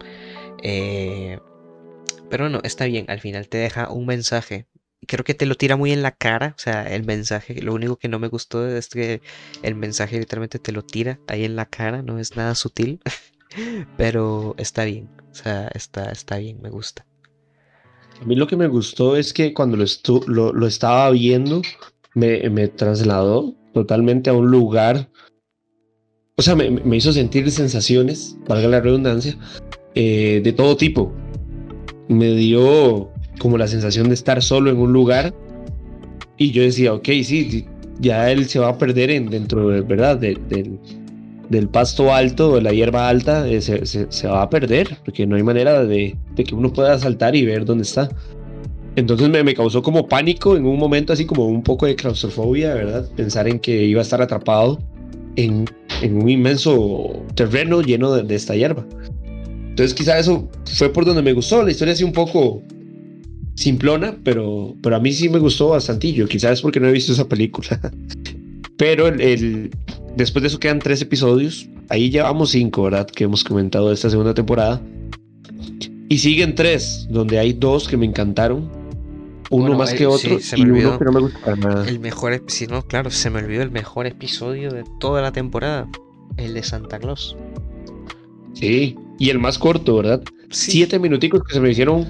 [0.63, 1.39] Eh,
[2.29, 4.65] pero no, está bien, al final te deja un mensaje
[5.05, 7.97] creo que te lo tira muy en la cara, o sea, el mensaje, lo único
[7.97, 9.21] que no me gustó es que
[9.61, 12.99] el mensaje literalmente te lo tira ahí en la cara, no es nada sutil,
[13.97, 17.05] pero está bien, o sea, está, está bien, me gusta.
[18.21, 21.61] A mí lo que me gustó es que cuando lo, lo, estaba viendo,
[22.15, 25.07] me, me, trasladó totalmente a un lugar,
[26.35, 29.37] o sea, me, me hizo sentir sensaciones, valga la redundancia,
[29.93, 31.13] eh, de todo tipo.
[32.07, 35.33] Me dio como la sensación de estar solo en un lugar
[36.37, 37.65] y yo decía, ok, sí,
[37.99, 40.17] ya él se va a perder en, dentro, de, ¿verdad?
[40.17, 40.39] del,
[41.49, 45.35] del pasto alto, de la hierba alta, eh, se, se, va a perder, porque no
[45.35, 48.09] hay manera de, de, que uno pueda saltar y ver dónde está.
[48.95, 52.73] Entonces me, me, causó como pánico en un momento así como un poco de claustrofobia,
[52.73, 53.07] ¿verdad?
[53.15, 54.79] Pensar en que iba a estar atrapado
[55.35, 55.65] en,
[56.01, 58.85] en un inmenso terreno lleno de, de esta hierba.
[59.69, 61.61] Entonces quizá eso fue por donde me gustó.
[61.61, 62.63] La historia así un poco
[63.57, 66.27] simplona, pero, pero a mí sí me gustó bastantillo.
[66.27, 67.79] Quizás es porque no he visto esa película.
[68.77, 69.71] pero el,
[70.15, 71.67] después de eso quedan tres episodios.
[71.89, 73.07] Ahí llevamos cinco, ¿verdad?
[73.07, 74.81] Que hemos comentado de esta segunda temporada.
[76.07, 78.69] Y siguen tres, donde hay dos que me encantaron.
[79.49, 81.87] Uno más que otro y uno que no me gusta nada.
[81.87, 85.89] El mejor, si no, claro, se me olvidó el mejor episodio de toda la temporada.
[86.35, 87.35] El de Santa Claus.
[88.53, 90.21] Sí, y el más corto, ¿verdad?
[90.51, 92.07] Siete minuticos que se me hicieron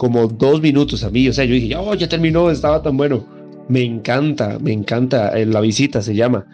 [0.00, 1.28] como dos minutos a mí.
[1.28, 3.22] O sea, yo dije, oh, ya terminó, estaba tan bueno.
[3.68, 5.38] Me encanta, me encanta.
[5.38, 6.46] Eh, la visita se llama,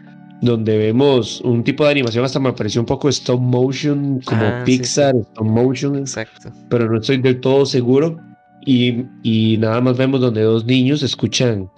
[0.42, 4.62] donde vemos un tipo de animación, hasta me pareció un poco stop motion, como ah,
[4.64, 5.94] Pixar, stop motion.
[5.94, 6.50] Exacto.
[6.68, 8.18] Pero no estoy del todo seguro.
[8.66, 11.70] Y, y nada más vemos donde dos niños escuchan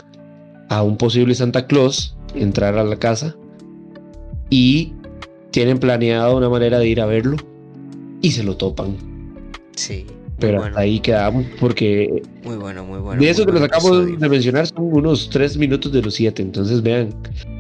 [0.71, 3.37] a un posible Santa Claus entrar a la casa
[4.49, 4.95] y
[5.51, 7.37] tienen planeado una manera de ir a verlo
[8.23, 8.97] y se lo topan.
[9.77, 10.07] Sí.
[10.39, 12.23] Pero ahí quedamos porque...
[12.45, 13.21] Muy bueno, muy bueno.
[13.21, 16.43] De eso que nos acabamos de mencionar son unos tres minutos de los siete.
[16.43, 17.11] Entonces vean,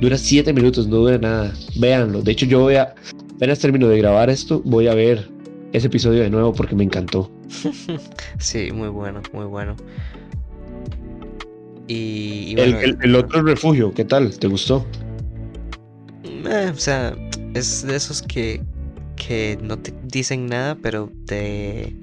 [0.01, 1.53] dura siete minutos, no dura nada.
[1.76, 2.22] Véanlo.
[2.22, 2.95] De hecho yo voy a...
[3.35, 5.29] Apenas termino de grabar esto, voy a ver
[5.72, 7.31] ese episodio de nuevo porque me encantó.
[8.39, 9.76] sí, muy bueno, muy bueno.
[11.89, 14.37] Y, el, otro refugio, ¿qué tal?
[14.39, 14.85] ¿Te gustó?
[16.24, 17.16] Eh, o sea,
[17.55, 18.61] es de esos que,
[19.16, 21.97] que no te dicen nada, pero te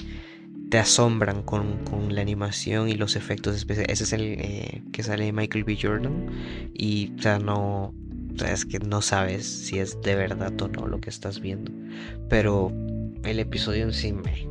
[0.70, 1.66] te asombran con,
[2.10, 3.94] la animación y los efectos especiales.
[3.94, 5.78] Ese es el eh, que sale Michael B.
[5.82, 6.28] Jordan.
[6.74, 7.94] Y o sea, no.
[8.46, 11.72] es que no sabes si es de verdad o no lo que estás viendo.
[12.30, 12.72] Pero
[13.24, 14.48] el episodio en sí me.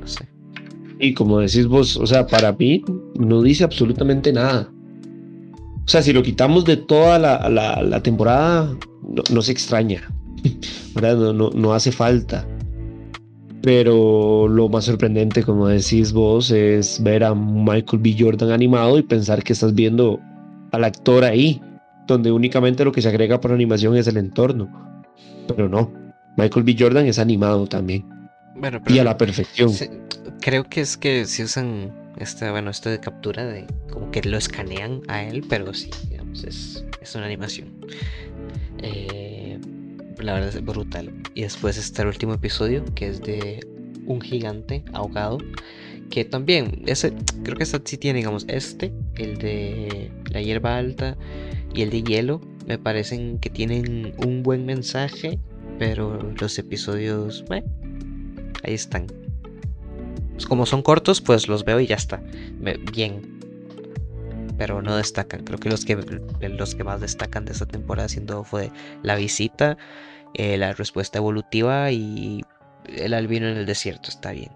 [0.00, 0.28] No sé.
[0.98, 2.84] Y como decís vos, o sea, para mí
[3.18, 4.70] no dice absolutamente nada.
[5.84, 8.76] O sea, si lo quitamos de toda la, temporada,
[9.30, 10.02] no, se extraña.
[11.00, 12.44] No, no, no hace falta.
[13.62, 18.16] Pero lo más sorprendente, como decís vos, es ver a Michael B.
[18.18, 20.18] Jordan animado y pensar que estás viendo
[20.72, 21.60] al actor ahí,
[22.06, 24.70] donde únicamente lo que se agrega por animación es el entorno.
[25.46, 25.92] Pero no,
[26.36, 26.76] Michael B.
[26.78, 28.04] Jordan es animado también.
[28.88, 29.70] y a la perfección.
[30.40, 34.38] creo que es que si usan esta, bueno, esto de captura de como que lo
[34.38, 37.68] escanean a él, pero sí, digamos, es, es una animación.
[38.78, 39.39] Eh,
[40.22, 41.12] la verdad es brutal.
[41.34, 43.66] Y después está el último episodio, que es de
[44.06, 45.38] un gigante ahogado.
[46.10, 47.12] Que también, ese,
[47.44, 51.16] creo que sí tiene, digamos, este, el de la hierba alta
[51.74, 52.40] y el de hielo.
[52.66, 55.38] Me parecen que tienen un buen mensaje,
[55.78, 59.06] pero los episodios, ahí están.
[60.32, 62.22] Pues como son cortos, pues los veo y ya está.
[62.92, 63.39] Bien,
[64.60, 65.42] pero no destacan.
[65.42, 65.96] Creo que los que
[66.50, 68.70] los que más destacan de esta temporada siendo fue
[69.02, 69.78] la visita,
[70.34, 72.42] eh, la respuesta evolutiva y
[72.84, 74.10] el albino en el desierto.
[74.10, 74.50] Está bien.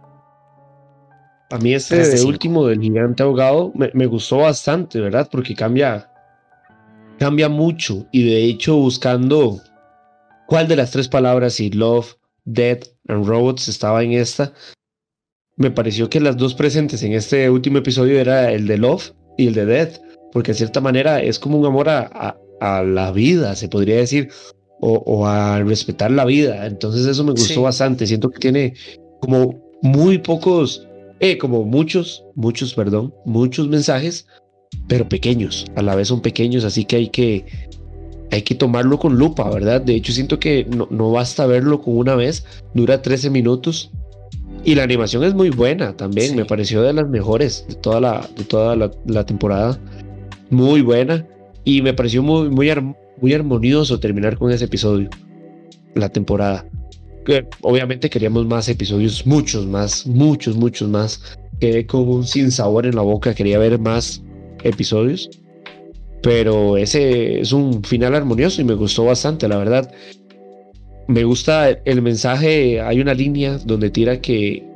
[1.51, 5.27] A mí este último del gigante ahogado me, gustó bastante, ¿verdad?
[5.33, 6.11] Porque cambia,
[7.19, 9.59] cambia mucho y de hecho buscando
[10.47, 14.53] cuál de las tres palabras, si love, death and robots estaba en esta,
[15.57, 19.49] me pareció que las dos presentes en este último episodio era el de love y
[19.49, 20.01] el de death,
[20.33, 24.31] porque de cierta manera es como un amor a, a la vida, se podría decir,
[24.81, 26.67] o, a respetar la vida.
[26.67, 28.07] Entonces eso me gustó bastante.
[28.07, 28.75] Siento que tiene
[29.21, 30.87] como muy pocos,
[31.21, 34.27] eh, como muchos, muchos, perdón, muchos mensajes,
[34.89, 35.67] pero pequeños.
[35.77, 37.45] A la vez son pequeños, así que hay que,
[38.31, 39.81] hay que tomarlo con lupa, ¿verdad?
[39.81, 42.45] De hecho, siento que no, no basta verlo con una vez.
[42.75, 43.91] Dura 13 minutos.
[44.65, 46.35] Y la animación es muy buena también.
[46.37, 49.79] Me pareció de las mejores de toda la, de toda la, temporada.
[50.51, 51.27] Muy buena.
[51.65, 52.71] Y me pareció muy, muy,
[53.21, 55.11] muy armonioso terminar con ese episodio,
[55.95, 56.67] la temporada.
[57.27, 61.39] Que obviamente queríamos más episodios, muchos más, muchos, muchos más.
[61.61, 64.23] Quedé con un sin sabor en la boca, quería ver más,
[64.63, 65.29] episodios.
[66.23, 69.93] Pero ese es un final armonioso y me gustó bastante, la verdad.
[71.07, 74.67] Me gusta el mensaje, hay una línea donde tira que,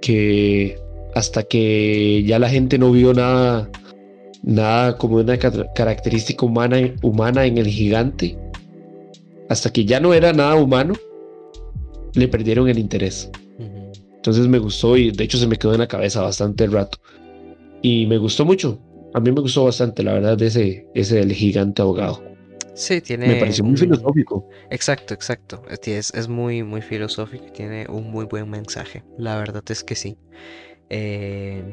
[0.00, 0.78] que
[1.14, 3.68] hasta que ya la gente no vio nada,
[4.42, 8.38] nada como una característica humana, humana en el gigante,
[9.48, 10.94] hasta que ya no era nada humano,
[12.14, 13.30] le perdieron el interés.
[14.16, 16.98] Entonces me gustó y de hecho se me quedó en la cabeza bastante el rato.
[17.82, 18.78] Y me gustó mucho.
[19.14, 22.22] A mí me gustó bastante, la verdad, ese, ese del gigante ahogado.
[22.76, 23.26] Sí, tiene.
[23.26, 24.46] Me pareció muy filosófico.
[24.68, 25.62] Exacto, exacto.
[25.68, 29.02] Es, es muy, muy filosófico y tiene un muy buen mensaje.
[29.16, 30.18] La verdad es que sí.
[30.90, 31.64] Eh,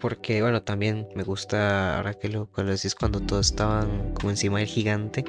[0.00, 4.30] porque, bueno, también me gusta, ahora que lo, que lo decís, cuando todos estaban como
[4.30, 5.24] encima del gigante,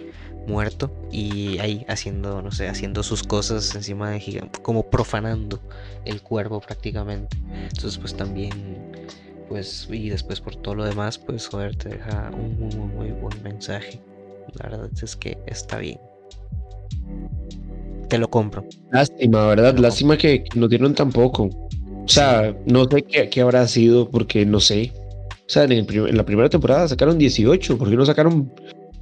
[0.47, 5.61] muerto, y ahí haciendo, no sé, haciendo sus cosas encima del gigante, como profanando
[6.05, 7.37] el cuerpo prácticamente.
[7.69, 8.91] Entonces, pues también
[9.47, 13.43] pues y después por todo lo demás pues joder te deja un muy, muy buen
[13.43, 13.99] mensaje
[14.59, 15.99] la verdad es que está bien.
[18.09, 18.65] Te lo compro.
[18.91, 21.43] Lástima verdad lástima que no dieron tampoco.
[21.43, 24.91] O sea no sé qué, habrá sido porque no sé.
[25.29, 28.51] O sea en, en, la primera temporada sacaron 18 ¿por qué no sacaron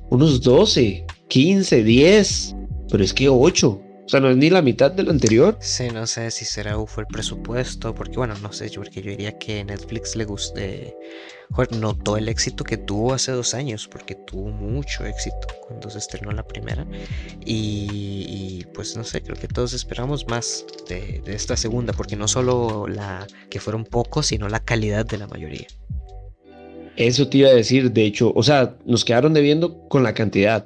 [0.10, 2.56] unos 12 15 10
[2.89, 5.58] pero es que 8 o sea, no es ni la mitad del anterior.
[5.60, 9.38] Sí, no sé si será UFO el presupuesto, porque bueno, no sé, porque yo diría
[9.38, 10.95] que Netflix le guste,
[11.52, 15.99] joder, notó el éxito que tuvo hace dos años, porque tuvo mucho éxito cuando se
[15.99, 16.86] estrenó la primera.
[17.45, 22.28] Y, pues no sé, creo que todos esperamos más de, de esta segunda, porque no
[22.28, 25.68] solo la que fueron pocos, sino la calidad de la mayoría.
[26.97, 30.66] Eso te iba a decir, de hecho, o sea, nos quedaron debiendo con la cantidad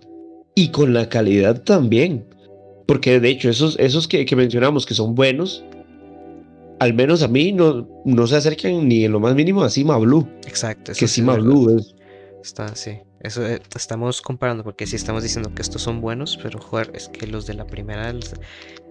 [0.55, 2.25] y con la calidad también.
[2.85, 5.63] Porque de hecho, esos, esos que, mencionamos que son buenos,
[6.79, 9.97] al menos a mí no, no se acercan ni en lo más mínimo a Sima
[9.97, 10.27] Blue.
[10.45, 10.91] Exacto.
[10.97, 11.95] que Sima Blue es.
[12.43, 12.99] Está, sí.
[13.21, 17.09] Eso eh, estamos comparando, porque sí estamos diciendo que estos son buenos, pero joder, es
[17.09, 18.13] que los de la primera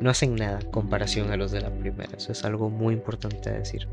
[0.01, 2.16] no hacen nada en comparación a los de la primera.
[2.16, 3.86] Eso es algo muy importante a decir.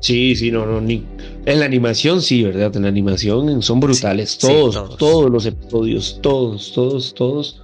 [0.00, 1.04] Sí, sí, no, no, ni.
[1.44, 2.74] En la animación sí, ¿verdad?
[2.74, 4.38] En la animación son brutales.
[4.38, 7.61] todos, todos los episodios, todos, todos, todos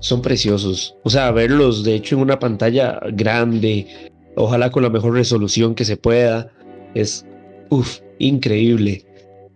[0.00, 0.96] son preciosos.
[1.04, 3.86] O sea, verlos de hecho en una pantalla grande,
[4.34, 6.50] ojalá con la mejor resolución que se pueda,
[6.94, 7.24] es
[7.68, 9.04] uff, increíble.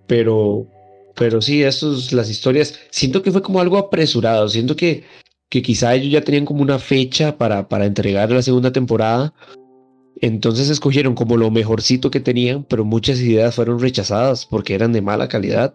[0.06, 0.66] Pero,
[1.16, 5.04] pero sí, estos, las historias, siento que fue como algo apresurado, siento que,
[5.48, 9.34] que quizá ellos ya tenían como una fecha para, para entregar la segunda temporada.
[10.20, 15.02] Entonces escogieron como lo mejorcito que tenían, pero muchas ideas fueron rechazadas porque eran de
[15.02, 15.74] mala calidad.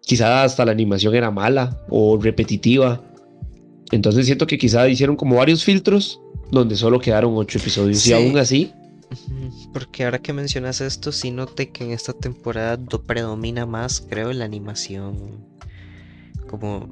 [0.00, 3.00] Quizá hasta la animación era mala o repetitiva
[3.92, 6.20] entonces siento que quizá hicieron como varios filtros
[6.50, 8.72] donde solo quedaron ocho episodios y aún así.
[9.72, 14.44] Porque ahora que mencionas esto, sí noté que en esta temporada predomina más, creo, la
[14.44, 15.46] animación.
[16.48, 16.88] Como,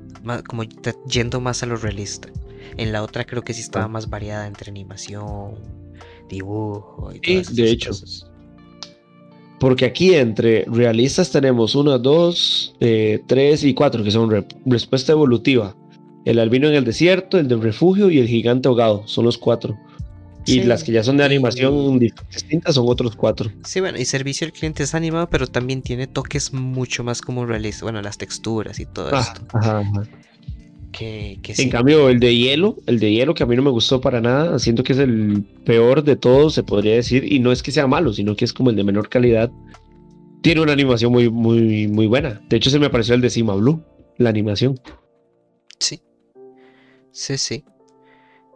[0.46, 0.62] como
[1.06, 2.28] yendo más a lo realista.
[2.76, 5.56] En la otra creo que sí estaba más variada entre animación,
[6.28, 7.90] dibujo y todas de hecho.
[9.58, 15.76] Porque aquí entre realistas tenemos una, dos, eh, tres y cuatro que son respuesta evolutiva
[16.24, 19.06] el albino en el desierto, el del refugio y el gigante ahogado.
[19.06, 19.78] Son los cuatro.
[20.46, 23.50] Y las que ya son de animación distintas son otros cuatro.
[23.64, 27.46] Sí, bueno, y servicio al cliente es animado, pero también tiene toques mucho más como
[27.46, 27.82] realistas.
[27.82, 29.42] Bueno, las texturas y todo ah, esto.
[29.52, 29.82] Ajá,
[30.92, 34.00] Que, En cambio, el de hielo, el de hielo que a mí no me gustó
[34.00, 37.62] para nada, siento que es el peor de todos, se podría decir, y no es
[37.62, 39.50] que sea malo, sino que es como el de menor calidad.
[40.42, 42.40] Tiene una animación muy, muy, muy buena.
[42.48, 43.84] De hecho, se me apareció el de Cima Blue,
[44.16, 44.80] la animación.
[45.78, 46.00] Sí,
[47.12, 47.64] Sí, sí.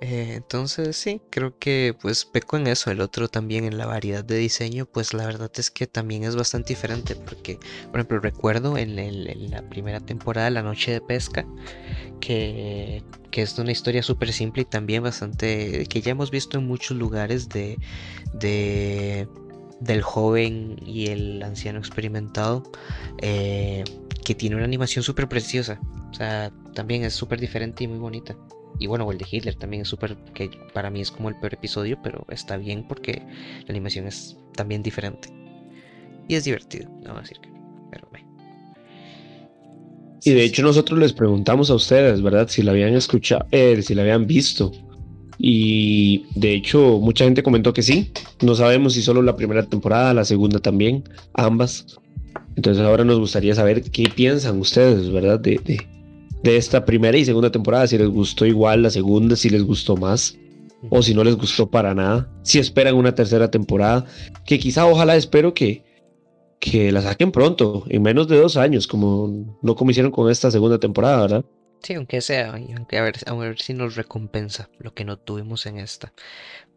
[0.00, 2.90] Eh, entonces sí, creo que pues peco en eso.
[2.90, 6.36] El otro también en la variedad de diseño, pues la verdad es que también es
[6.36, 7.16] bastante diferente.
[7.16, 7.58] Porque,
[7.90, 8.96] por ejemplo, recuerdo en,
[9.50, 11.46] la primera temporada, La Noche de Pesca,
[12.20, 15.86] que, que es una historia súper simple y también bastante.
[15.86, 17.78] que ya hemos visto en muchos lugares de.
[18.34, 19.28] de
[19.80, 22.62] del joven y el anciano experimentado.
[23.22, 23.84] Eh,
[24.24, 25.78] que tiene una animación súper preciosa.
[26.14, 28.36] O sea, también es súper diferente y muy bonita.
[28.78, 31.54] Y bueno, el de Hitler también es súper, que para mí es como el peor
[31.54, 33.20] episodio, pero está bien porque
[33.66, 35.28] la animación es también diferente.
[36.28, 37.48] Y es divertido, no voy a decir que
[37.90, 38.24] pero me.
[40.22, 42.46] Y de hecho nosotros les preguntamos a ustedes, ¿verdad?
[42.48, 44.70] Si la habían escuchado, eh, si la habían visto.
[45.36, 48.12] Y de hecho mucha gente comentó que sí.
[48.40, 51.02] No sabemos si solo la primera temporada, la segunda también,
[51.32, 51.98] ambas.
[52.54, 55.40] Entonces ahora nos gustaría saber qué piensan ustedes, ¿verdad?
[55.40, 55.93] De, de,
[56.44, 60.36] esta primera y segunda temporada, si les gustó igual la segunda, si les gustó más,
[60.90, 64.06] o si no les gustó para nada, si esperan una tercera temporada,
[64.44, 65.82] que quizá ojalá espero que,
[66.60, 70.50] que la saquen pronto, en menos de dos años, como no como hicieron con esta
[70.50, 71.44] segunda temporada, ¿verdad?
[71.82, 75.66] Sí, aunque sea, aunque a ver, a ver si nos recompensa lo que no tuvimos
[75.66, 76.14] en esta.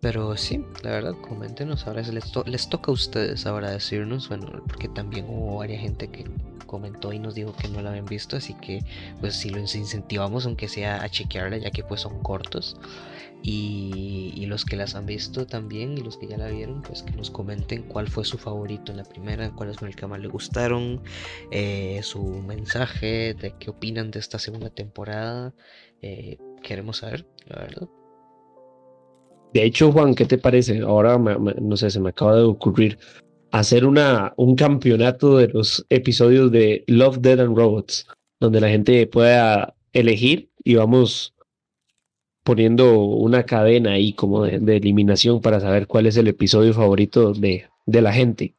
[0.01, 4.87] Pero sí, la verdad, coméntenos ahora, les, les toca a ustedes ahora decirnos, bueno, porque
[4.89, 6.25] también hubo varias gente que
[6.67, 8.83] comentó y nos dijo que no la habían visto, así que
[9.19, 12.77] pues si los incentivamos aunque sea a chequearla, ya que pues son cortos.
[13.43, 17.11] Y, los que las han visto también y los que ya la vieron, pues que
[17.11, 20.29] nos comenten cuál fue su favorito en la primera, cuáles fueron el que más le
[20.29, 21.01] gustaron,
[21.51, 25.53] eh, su mensaje, de qué opinan de esta segunda temporada.
[26.01, 27.89] Eh, queremos saber, la verdad.
[29.53, 30.79] De hecho, Juan, ¿qué te parece?
[30.79, 32.97] Ahora, no sé, se me acaba de ocurrir
[33.51, 38.07] hacer una, un campeonato de los episodios de Love, Dead and Robots,
[38.39, 41.33] donde la gente pueda elegir y vamos
[42.43, 47.67] poniendo una cadena ahí como de, eliminación para saber cuál es el episodio favorito de,
[47.85, 48.55] de la gente.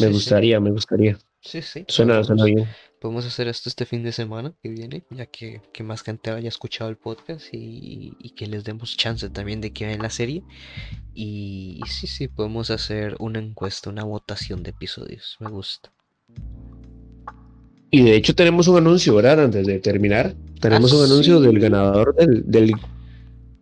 [0.00, 1.18] me gustaría, me gustaría.
[1.40, 1.84] Sí, sí.
[1.88, 2.66] Suena, suena bien.
[3.04, 6.48] Podemos hacer esto este fin de semana que viene, ya que, que más gente haya
[6.48, 10.42] escuchado el podcast y, y, que les demos chance también de que vean la serie.
[11.12, 15.36] Y, sí, sí, podemos hacer una encuesta, una votación de episodios.
[15.38, 15.92] Me gusta.
[17.90, 19.44] Y de hecho tenemos un anuncio, ¿verdad?
[19.44, 20.34] Antes de terminar.
[20.58, 22.72] Tenemos ah, un anuncio del ganador del, del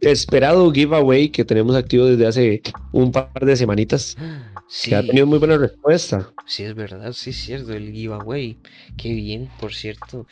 [0.03, 2.63] esperado giveaway que tenemos activo desde hace
[2.93, 4.17] un par de semanitas.
[4.75, 4.89] Sí.
[4.89, 6.33] Que ha tenido muy buena respuesta.
[6.47, 8.59] Sí, es verdad, sí es cierto, el giveaway.
[8.97, 10.27] Qué bien, por cierto.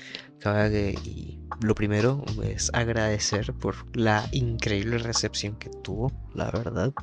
[1.12, 6.94] Y lo primero es agradecer por la increíble recepción que tuvo, la verdad.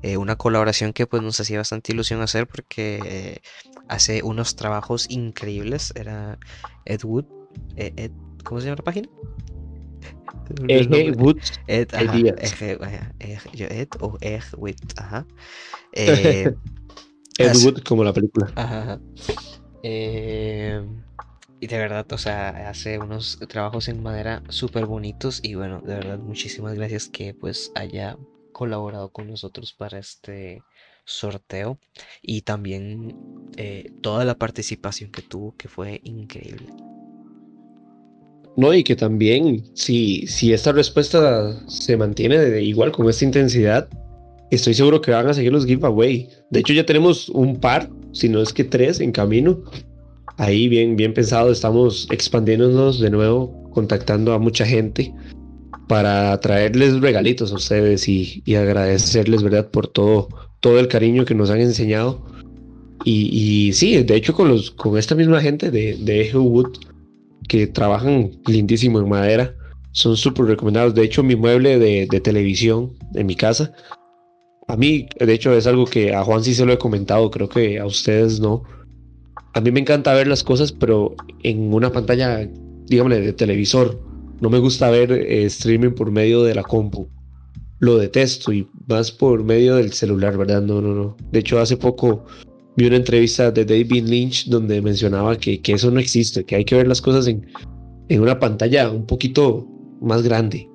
[0.00, 3.40] Eh, una colaboración que pues nos hacía bastante ilusión hacer porque eh,
[3.88, 5.92] hace unos trabajos increíbles.
[5.94, 6.38] Era
[6.86, 7.26] Ed Wood.
[7.76, 8.12] Eh, Ed,
[8.42, 9.08] ¿Cómo se llama la página?
[10.68, 11.38] Ed Wood.
[11.66, 11.88] Ed,
[13.58, 15.26] Ed, o Ed ajá.
[15.92, 16.52] Eh,
[17.38, 18.50] Ed Wood como la película.
[18.54, 19.00] Ajá.
[19.82, 20.80] Eh,
[21.58, 25.94] y de verdad, o sea, hace unos trabajos en madera súper bonitos y bueno, de
[25.94, 28.16] verdad, muchísimas gracias que pues haya
[28.52, 30.62] colaborado con nosotros para este
[31.04, 31.78] sorteo
[32.22, 36.72] y también eh, toda la participación que tuvo que fue increíble.
[38.56, 43.88] No, y que también, si, si esta respuesta se mantiene de, igual con esta intensidad,
[44.50, 46.28] estoy seguro que van a seguir los giveaway.
[46.50, 49.62] De hecho, ya tenemos un par, si no es que tres en camino.
[50.36, 55.14] Ahí bien, bien pensado, estamos expandiéndonos de nuevo, contactando a mucha gente
[55.86, 60.28] para traerles regalitos a ustedes y, agradecerles, ¿verdad?, por todo,
[60.60, 62.24] todo el cariño que nos han enseñado.
[63.04, 66.78] Y, sí, de hecho, con, los, con esta misma gente de, de Wood,
[67.50, 69.52] que trabajan lindísimo en madera.
[69.90, 70.94] Son súper recomendados.
[70.94, 73.72] De hecho, mi mueble de, televisión en mi casa,
[74.68, 77.48] a mí, de hecho, es algo que a Juan sí se lo he comentado, creo
[77.48, 78.62] que a ustedes no.
[79.52, 82.48] A mí me encanta ver las cosas, pero en una pantalla,
[82.86, 84.00] dígame, de televisor.
[84.40, 87.08] No me gusta ver eh, streaming por medio de la compu.
[87.80, 90.62] Lo detesto y más por medio del celular, ¿verdad?
[90.62, 91.16] No, no, no.
[91.32, 92.26] De hecho, hace poco
[92.80, 96.64] vi una entrevista de David Lynch donde mencionaba que, que eso no existe, que hay
[96.64, 97.46] que ver las cosas en,
[98.08, 99.68] en, una pantalla un poquito
[100.00, 100.66] más grande.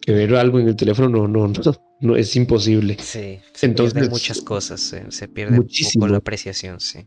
[0.00, 2.96] Que ver algo en el teléfono no, no, no, no es imposible.
[3.00, 6.06] Sí, se Entonces, muchas cosas, se, pierde muchísimo.
[6.06, 7.00] la apreciación, sí.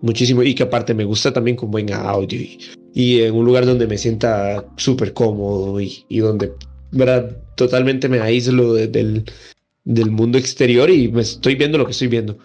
[0.00, 2.58] Muchísimo, y que aparte me gusta también con buen audio y,
[2.94, 6.52] y en un lugar donde me sienta súper cómodo y, y donde,
[6.90, 7.36] ¿verdad?
[7.54, 9.24] Totalmente me aíslo del,
[9.84, 12.38] del mundo exterior y me estoy viendo lo que estoy viendo.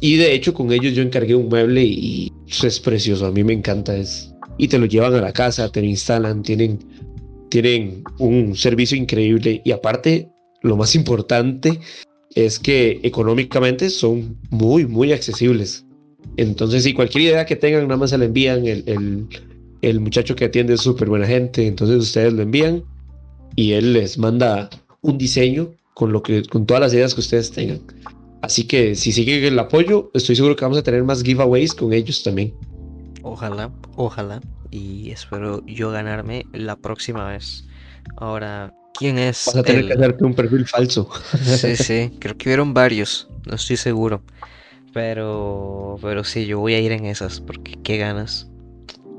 [0.00, 2.32] Y de hecho con ellos yo encargué un mueble y
[2.62, 3.96] es precioso, a mí me encanta.
[3.96, 6.78] Es, y te lo llevan a la casa, te lo instalan, tienen,
[7.48, 10.28] tienen un servicio increíble y aparte
[10.62, 11.78] lo más importante
[12.34, 15.84] es que económicamente son muy, muy accesibles.
[16.36, 18.66] Entonces, si cualquier idea que tengan, nada más se la envían.
[18.66, 19.28] El,
[19.82, 21.66] el, muchacho que atiende es súper buena gente.
[21.66, 22.84] Entonces, ustedes lo envían
[23.56, 24.68] y él les manda
[25.00, 27.80] un diseño con, lo que, con todas las ideas que ustedes tengan.
[28.42, 31.92] Así que si sigue el apoyo, estoy seguro que vamos a tener más giveaways con
[31.92, 32.54] ellos también.
[33.22, 34.40] Ojalá, ojalá.
[34.70, 37.66] Y espero yo ganarme la próxima vez.
[38.16, 39.44] Ahora, ¿quién es?
[39.46, 41.10] Vas a tener que hacerte un perfil falso.
[41.42, 44.22] Sí, sí, creo que hubieron varios, no estoy seguro.
[44.92, 48.48] Pero, pero sí, yo voy a ir en esas, porque qué ganas.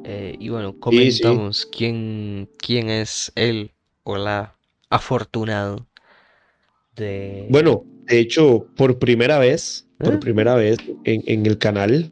[0.04, 3.72] Eh, y bueno, comentamos Quién, quién es él
[4.04, 4.56] o la
[4.90, 5.86] afortunado
[6.96, 7.48] de...
[7.50, 10.20] Bueno, de hecho, por primera vez, por ah.
[10.20, 12.12] primera vez en, el canal,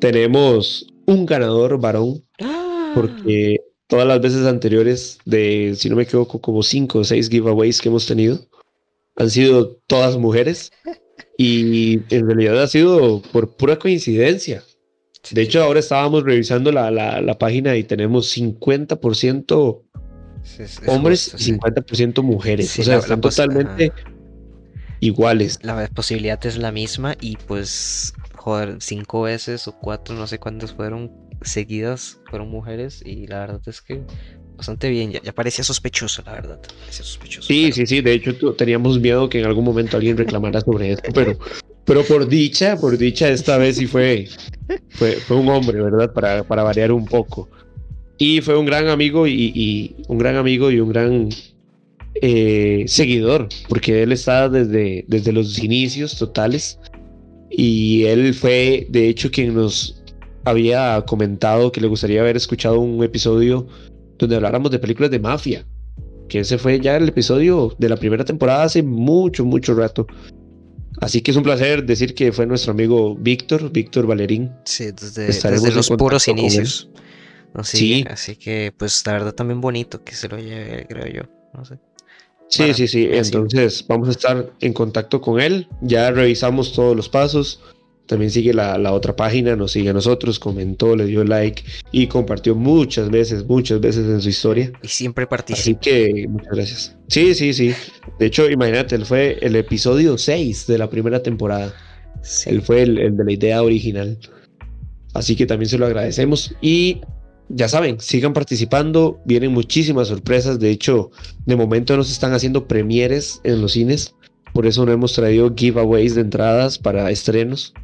[0.00, 2.24] tenemos un ganador varón.
[2.40, 2.92] Ah.
[2.94, 3.58] Porque
[3.88, 7.88] todas las veces anteriores, de, si no me equivoco, como cinco o seis giveaways que
[7.88, 8.38] hemos tenido,
[9.16, 10.70] han sido todas mujeres.
[11.38, 14.64] Y en realidad ha sido por pura coincidencia.
[15.30, 19.82] De hecho, ahora estábamos revisando la, la, página y tenemos 50%
[20.86, 22.78] hombres y 50% mujeres.
[22.78, 23.92] o sea, están totalmente
[25.00, 25.58] iguales.
[25.62, 30.72] La posibilidad es la misma y pues, joder, cinco veces o cuatro, no sé cuántas
[30.72, 34.02] fueron seguidas, fueron mujeres y la verdad es que
[34.56, 36.60] bastante bien, ya, parecía sospechoso, la verdad.
[36.90, 40.92] sospechoso, sí, sí, sí, de hecho teníamos miedo que en algún momento alguien reclamara sobre
[40.92, 41.38] esto, pero,
[41.84, 44.28] pero por dicha, por dicha, esta vez sí fue,
[44.90, 46.12] fue, un hombre, ¿verdad?
[46.12, 47.50] Para, para variar un poco.
[48.18, 51.28] Y fue un gran amigo y, un gran amigo y un gran
[52.22, 56.78] eh, seguidor, porque él está desde, desde los inicios totales.
[57.50, 60.02] Y él fue, de hecho, quien nos
[60.44, 63.66] había comentado que le gustaría haber escuchado un episodio
[64.18, 65.66] donde habláramos de películas de mafia.
[66.28, 70.06] Que ese fue ya el episodio de la primera temporada hace mucho, mucho rato.
[71.00, 74.52] Así que es un placer decir que fue nuestro amigo Víctor, Víctor Valerín.
[74.64, 76.88] Sí, desde, los puros inicios.
[77.62, 78.04] sí.
[78.08, 81.22] Así que, pues, la verdad también bonito que se lo lleve, creo yo.
[81.54, 81.78] No sé.
[82.48, 83.08] Sí, sí, sí.
[83.10, 85.68] Entonces vamos a estar en contacto con él.
[85.80, 87.60] Ya revisamos todos los pasos.
[88.06, 92.54] También sigue la, otra página, nos sigue a nosotros, comentó, le dio like y compartió
[92.54, 94.70] muchas veces, muchas veces en su historia.
[94.80, 95.60] Y siempre participa.
[95.60, 96.96] Así que muchas gracias.
[97.08, 97.74] Sí, sí, sí.
[98.20, 101.74] De hecho, imagínate, él fue el episodio 6 de la primera temporada.
[102.46, 104.16] Él fue el, el de la idea original.
[105.12, 106.54] Así que también se lo agradecemos.
[106.60, 107.00] Y
[107.48, 110.58] ya saben, sigan participando, vienen muchísimas sorpresas.
[110.58, 111.10] De hecho,
[111.44, 114.14] de momento nos están haciendo premieres en los cines.
[114.52, 117.74] Por eso no hemos traído giveaways de entradas para estrenos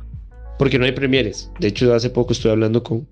[0.58, 1.50] porque no hay premieres.
[1.60, 3.08] De hecho, hace poco estuve hablando con,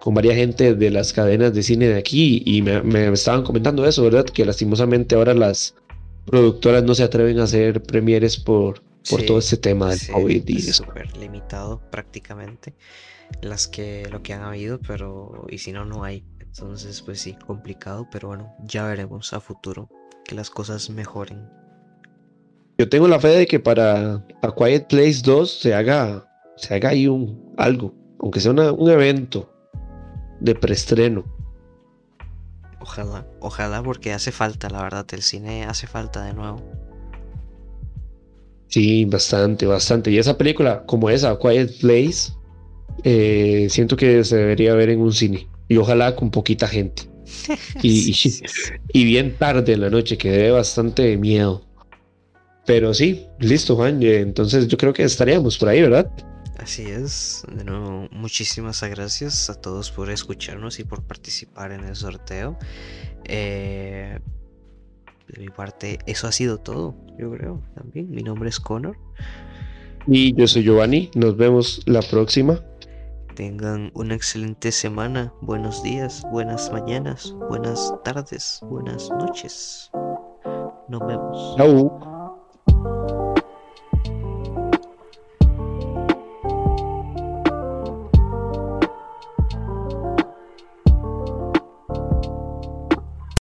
[0.00, 4.02] con varias gente de las cadenas de cine de aquí y me, estaban comentando eso,
[4.02, 4.24] ¿verdad?
[4.24, 5.74] Que lastimosamente ahora las
[6.26, 10.56] productoras no se atreven a hacer premieres por, por todo este tema del COVID y
[10.56, 12.74] es Súper limitado prácticamente
[13.42, 16.24] las que lo que han habido, pero y si no, no hay.
[16.40, 19.88] Entonces, pues sí, complicado, pero bueno, ya veremos a futuro
[20.24, 21.48] que las cosas mejoren.
[22.78, 26.90] Yo tengo la fe de que para A Quiet Place 2 se haga se haga
[26.90, 29.50] ahí un algo, aunque sea un evento
[30.40, 31.24] de preestreno.
[32.80, 36.62] Ojalá, ojalá porque hace falta, la verdad, el cine hace falta de nuevo.
[38.68, 40.10] Sí, bastante, bastante.
[40.10, 42.32] Y esa película, como esa, Quiet Place,
[43.02, 45.48] eh, siento que se debería ver en un cine.
[45.68, 47.02] Y ojalá con poquita gente.
[47.82, 48.14] Y,
[48.92, 51.64] y, bien tarde en la noche, que dé bastante miedo.
[52.64, 54.02] Pero sí, listo, Juan.
[54.02, 56.10] Eh, entonces yo creo que estaríamos por ahí, ¿verdad?
[56.58, 61.96] Así es, de nuevo, muchísimas gracias a todos por escucharnos y por participar en el
[61.96, 62.56] sorteo.
[63.24, 64.18] Eh,
[65.28, 68.10] de mi parte, eso ha sido todo, yo creo, también.
[68.10, 68.96] Mi nombre es Connor.
[70.06, 72.60] Y yo soy Giovanni, nos vemos la próxima.
[73.34, 79.90] Tengan una excelente semana, buenos días, buenas mañanas, buenas tardes, buenas noches.
[80.88, 81.56] Nos vemos.